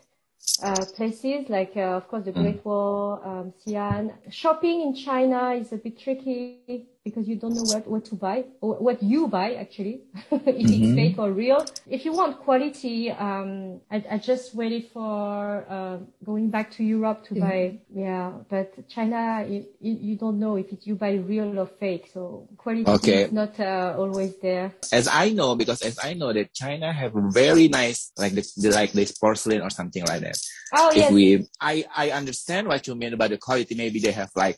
uh, 0.61 0.85
places 0.95 1.47
like, 1.47 1.71
uh, 1.77 1.95
of 1.95 2.07
course, 2.09 2.25
the 2.25 2.33
Great 2.33 2.61
mm. 2.61 2.65
Wall, 2.65 3.21
um, 3.23 3.53
Xi'an. 3.65 4.11
Shopping 4.29 4.81
in 4.81 4.93
China 4.93 5.51
is 5.51 5.71
a 5.71 5.77
bit 5.77 5.97
tricky 5.97 6.89
because 7.03 7.27
you 7.27 7.35
don't 7.35 7.53
know 7.53 7.63
what, 7.63 7.85
what 7.87 8.05
to 8.05 8.15
buy 8.15 8.45
or 8.61 8.75
what 8.75 9.03
you 9.03 9.27
buy 9.27 9.55
actually, 9.55 10.01
if 10.31 10.41
mm-hmm. 10.41 10.83
it's 10.83 10.95
fake 10.95 11.19
or 11.19 11.31
real. 11.31 11.65
If 11.85 12.05
you 12.05 12.13
want 12.13 12.39
quality, 12.39 13.11
um, 13.11 13.81
I, 13.91 14.03
I 14.11 14.17
just 14.17 14.55
waited 14.55 14.89
for 14.93 15.65
uh, 15.69 15.97
going 16.23 16.49
back 16.49 16.71
to 16.71 16.83
Europe 16.83 17.25
to 17.27 17.35
buy. 17.35 17.79
Yeah, 17.93 18.31
but 18.49 18.87
China, 18.87 19.45
you, 19.47 19.65
you, 19.81 20.15
don't 20.15 20.39
know 20.39 20.55
if 20.55 20.71
it, 20.71 20.87
you 20.87 20.95
buy 20.95 21.13
real 21.13 21.59
or 21.59 21.67
fake. 21.67 22.09
So 22.13 22.47
quality 22.57 22.89
okay. 22.89 23.23
is 23.23 23.31
not 23.33 23.59
uh, 23.59 23.95
always 23.97 24.37
there. 24.37 24.73
As 24.91 25.09
I 25.11 25.29
know, 25.31 25.55
because 25.55 25.81
as 25.81 25.99
I 26.01 26.13
know 26.13 26.31
that 26.31 26.53
China 26.53 26.93
have 26.93 27.11
very 27.33 27.67
nice 27.67 28.11
like 28.17 28.31
this, 28.31 28.57
like 28.57 28.93
this 28.93 29.11
porcelain 29.11 29.61
or 29.61 29.69
something 29.69 30.05
like 30.05 30.21
that. 30.21 30.37
Oh 30.73 30.89
if 30.91 30.95
yes. 30.95 31.11
We, 31.11 31.47
I 31.59 31.83
I 31.95 32.11
understand 32.11 32.67
what 32.67 32.87
you 32.87 32.95
mean 32.95 33.13
about 33.13 33.31
the 33.31 33.37
quality. 33.37 33.75
Maybe 33.75 33.99
they 33.99 34.11
have 34.11 34.29
like 34.35 34.57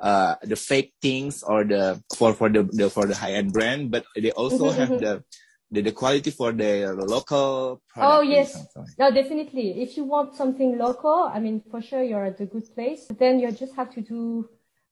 uh, 0.00 0.36
the 0.42 0.56
fake 0.56 0.92
things 1.00 1.42
or 1.42 1.64
the 1.64 2.02
for 2.16 2.32
for 2.34 2.48
the, 2.48 2.64
the 2.64 2.90
for 2.90 3.06
the 3.06 3.14
high 3.14 3.32
end 3.32 3.52
brand, 3.52 3.90
but 3.90 4.04
they 4.16 4.30
also 4.32 4.68
mm-hmm, 4.68 4.78
have 4.78 4.88
mm-hmm. 4.90 5.04
the, 5.04 5.24
the 5.70 5.82
the 5.82 5.92
quality 5.92 6.30
for 6.30 6.52
the 6.52 6.94
local. 7.06 7.82
oh 7.96 8.20
yes, 8.20 8.66
no, 8.98 9.10
definitely. 9.10 9.82
If 9.82 9.96
you 9.96 10.04
want 10.04 10.34
something 10.34 10.78
local, 10.78 11.30
I 11.32 11.40
mean, 11.40 11.62
for 11.70 11.80
sure 11.80 12.02
you're 12.02 12.24
at 12.24 12.40
a 12.40 12.46
good 12.46 12.72
place. 12.74 13.06
But 13.08 13.18
then 13.18 13.40
you 13.40 13.50
just 13.52 13.74
have 13.74 13.92
to 13.94 14.00
do 14.00 14.48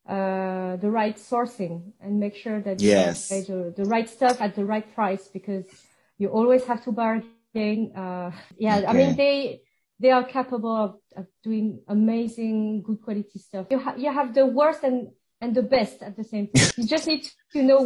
uh, 0.09 0.77
the 0.77 0.90
right 0.90 1.17
sourcing 1.17 1.93
and 2.01 2.21
make 2.21 2.37
sure 2.37 2.61
that 2.61 2.81
yes. 2.81 3.31
you 3.31 3.37
buy 3.37 3.47
the, 3.47 3.75
the 3.83 3.85
right 3.85 4.09
stuff 4.09 4.40
at 4.40 4.55
the 4.55 4.64
right 4.64 4.95
price 4.95 5.29
because 5.29 5.64
you 6.19 6.29
always 6.29 6.64
have 6.64 6.85
to 6.85 6.93
bargain. 6.93 7.93
Uh, 7.95 8.31
yeah, 8.59 8.79
okay. 8.79 8.87
I 8.87 8.93
mean 8.93 9.17
they 9.17 9.62
they 10.05 10.12
are 10.19 10.27
capable 10.38 10.77
of, 10.87 10.93
of 11.21 11.27
doing 11.43 11.67
amazing, 11.88 12.83
good 12.87 13.01
quality 13.05 13.38
stuff. 13.49 13.64
You, 13.73 13.81
ha- 13.87 13.99
you 14.05 14.12
have 14.12 14.35
the 14.38 14.47
worst 14.59 14.83
and 14.88 14.99
and 15.40 15.55
the 15.61 15.67
best 15.77 15.97
at 16.09 16.14
the 16.17 16.25
same 16.33 16.47
time. 16.53 16.71
You 16.79 16.87
just 16.97 17.07
need 17.07 17.25
to 17.55 17.61
know 17.69 17.81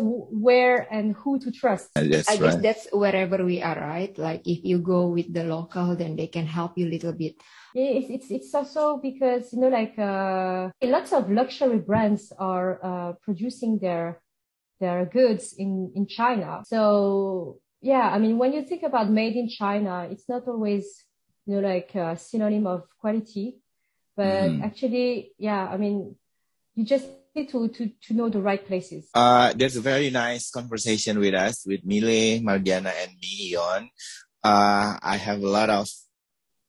where 0.46 0.78
and 0.96 1.06
who 1.20 1.32
to 1.44 1.50
trust. 1.60 1.86
That's 1.94 2.28
I 2.28 2.32
right. 2.32 2.40
guess 2.40 2.56
that's 2.66 2.84
wherever 2.92 3.38
we 3.50 3.62
are, 3.68 3.78
right? 3.94 4.14
Like 4.28 4.42
if 4.54 4.60
you 4.70 4.78
go 4.94 5.00
with 5.16 5.32
the 5.36 5.44
local, 5.56 5.96
then 5.96 6.12
they 6.14 6.28
can 6.36 6.46
help 6.46 6.72
you 6.78 6.86
a 6.86 6.92
little 6.96 7.14
bit. 7.22 7.34
It's, 7.74 8.10
it's, 8.16 8.30
it's 8.36 8.54
also 8.54 9.00
because, 9.08 9.44
you 9.52 9.60
know, 9.60 9.72
like, 9.80 9.98
uh, 9.98 10.70
lots 10.82 11.12
of 11.12 11.30
luxury 11.30 11.80
brands 11.90 12.32
are, 12.38 12.70
uh, 12.90 13.12
producing 13.26 13.78
their, 13.80 14.20
their 14.78 15.06
goods 15.06 15.54
in, 15.58 15.92
in 15.96 16.06
China. 16.06 16.62
So 16.64 17.58
yeah, 17.80 18.06
I 18.14 18.18
mean, 18.18 18.38
when 18.38 18.52
you 18.52 18.62
think 18.62 18.82
about 18.84 19.10
made 19.10 19.34
in 19.34 19.48
China, 19.48 20.06
it's 20.12 20.28
not 20.28 20.46
always, 20.46 20.86
you 21.48 21.60
know, 21.60 21.66
like 21.66 21.94
a 21.94 22.16
synonym 22.18 22.66
of 22.66 22.84
quality, 23.00 23.56
but 24.14 24.52
mm. 24.52 24.62
actually, 24.62 25.32
yeah, 25.38 25.66
I 25.66 25.78
mean, 25.78 26.14
you 26.74 26.84
just 26.84 27.06
need 27.34 27.48
to, 27.48 27.68
to, 27.68 27.90
to 28.02 28.12
know 28.12 28.28
the 28.28 28.40
right 28.40 28.64
places. 28.64 29.08
Uh, 29.14 29.54
there's 29.56 29.76
a 29.76 29.80
very 29.80 30.10
nice 30.10 30.50
conversation 30.50 31.18
with 31.18 31.32
us, 31.32 31.64
with 31.64 31.80
Myle, 31.86 32.44
Mardiana, 32.44 32.92
and 33.00 33.12
me, 33.16 33.56
Ian. 33.56 33.88
Uh, 34.44 35.00
I 35.00 35.16
have 35.16 35.42
a 35.42 35.48
lot 35.48 35.70
of 35.70 35.88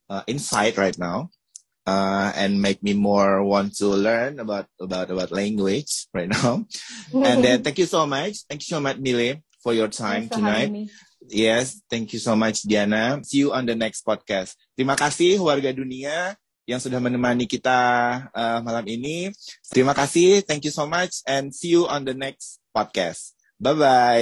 uh, 0.09 0.23
insight 0.27 0.77
right 0.77 0.97
now. 0.97 1.29
Uh, 1.85 2.31
and 2.35 2.61
make 2.61 2.83
me 2.83 2.93
more 2.93 3.43
want 3.43 3.75
to 3.75 3.87
learn 3.87 4.37
about 4.37 4.67
about 4.79 5.09
about 5.09 5.31
language 5.31 6.05
right 6.13 6.29
now. 6.29 6.63
and 7.13 7.43
then 7.43 7.63
thank 7.63 7.79
you 7.79 7.87
so 7.87 8.05
much. 8.05 8.45
Thank 8.47 8.61
you 8.61 8.77
so 8.77 8.79
much, 8.79 8.99
Myle, 8.99 9.41
for 9.59 9.75
your 9.75 9.91
time 9.91 10.31
tonight. 10.31 10.71
Yes, 11.27 11.83
thank 11.91 12.15
you 12.15 12.19
so 12.19 12.33
much, 12.35 12.63
Diana. 12.63 13.19
See 13.21 13.43
you 13.43 13.51
on 13.51 13.67
the 13.67 13.75
next 13.75 14.07
podcast. 14.07 14.55
Terima 14.73 14.95
kasih 14.95 15.37
warga 15.43 15.69
dunia 15.75 16.33
yang 16.69 16.79
sudah 16.79 17.01
menemani 17.01 17.49
kita 17.49 17.77
uh, 18.29 18.59
malam 18.61 18.85
ini. 18.87 19.33
Terima 19.73 19.91
kasih, 19.97 20.45
thank 20.45 20.63
you 20.63 20.73
so 20.73 20.85
much, 20.85 21.25
and 21.27 21.49
see 21.49 21.73
you 21.73 21.89
on 21.89 22.05
the 22.05 22.13
next 22.15 22.61
podcast. 22.71 23.33
Bye 23.59 23.75
bye. 23.75 24.17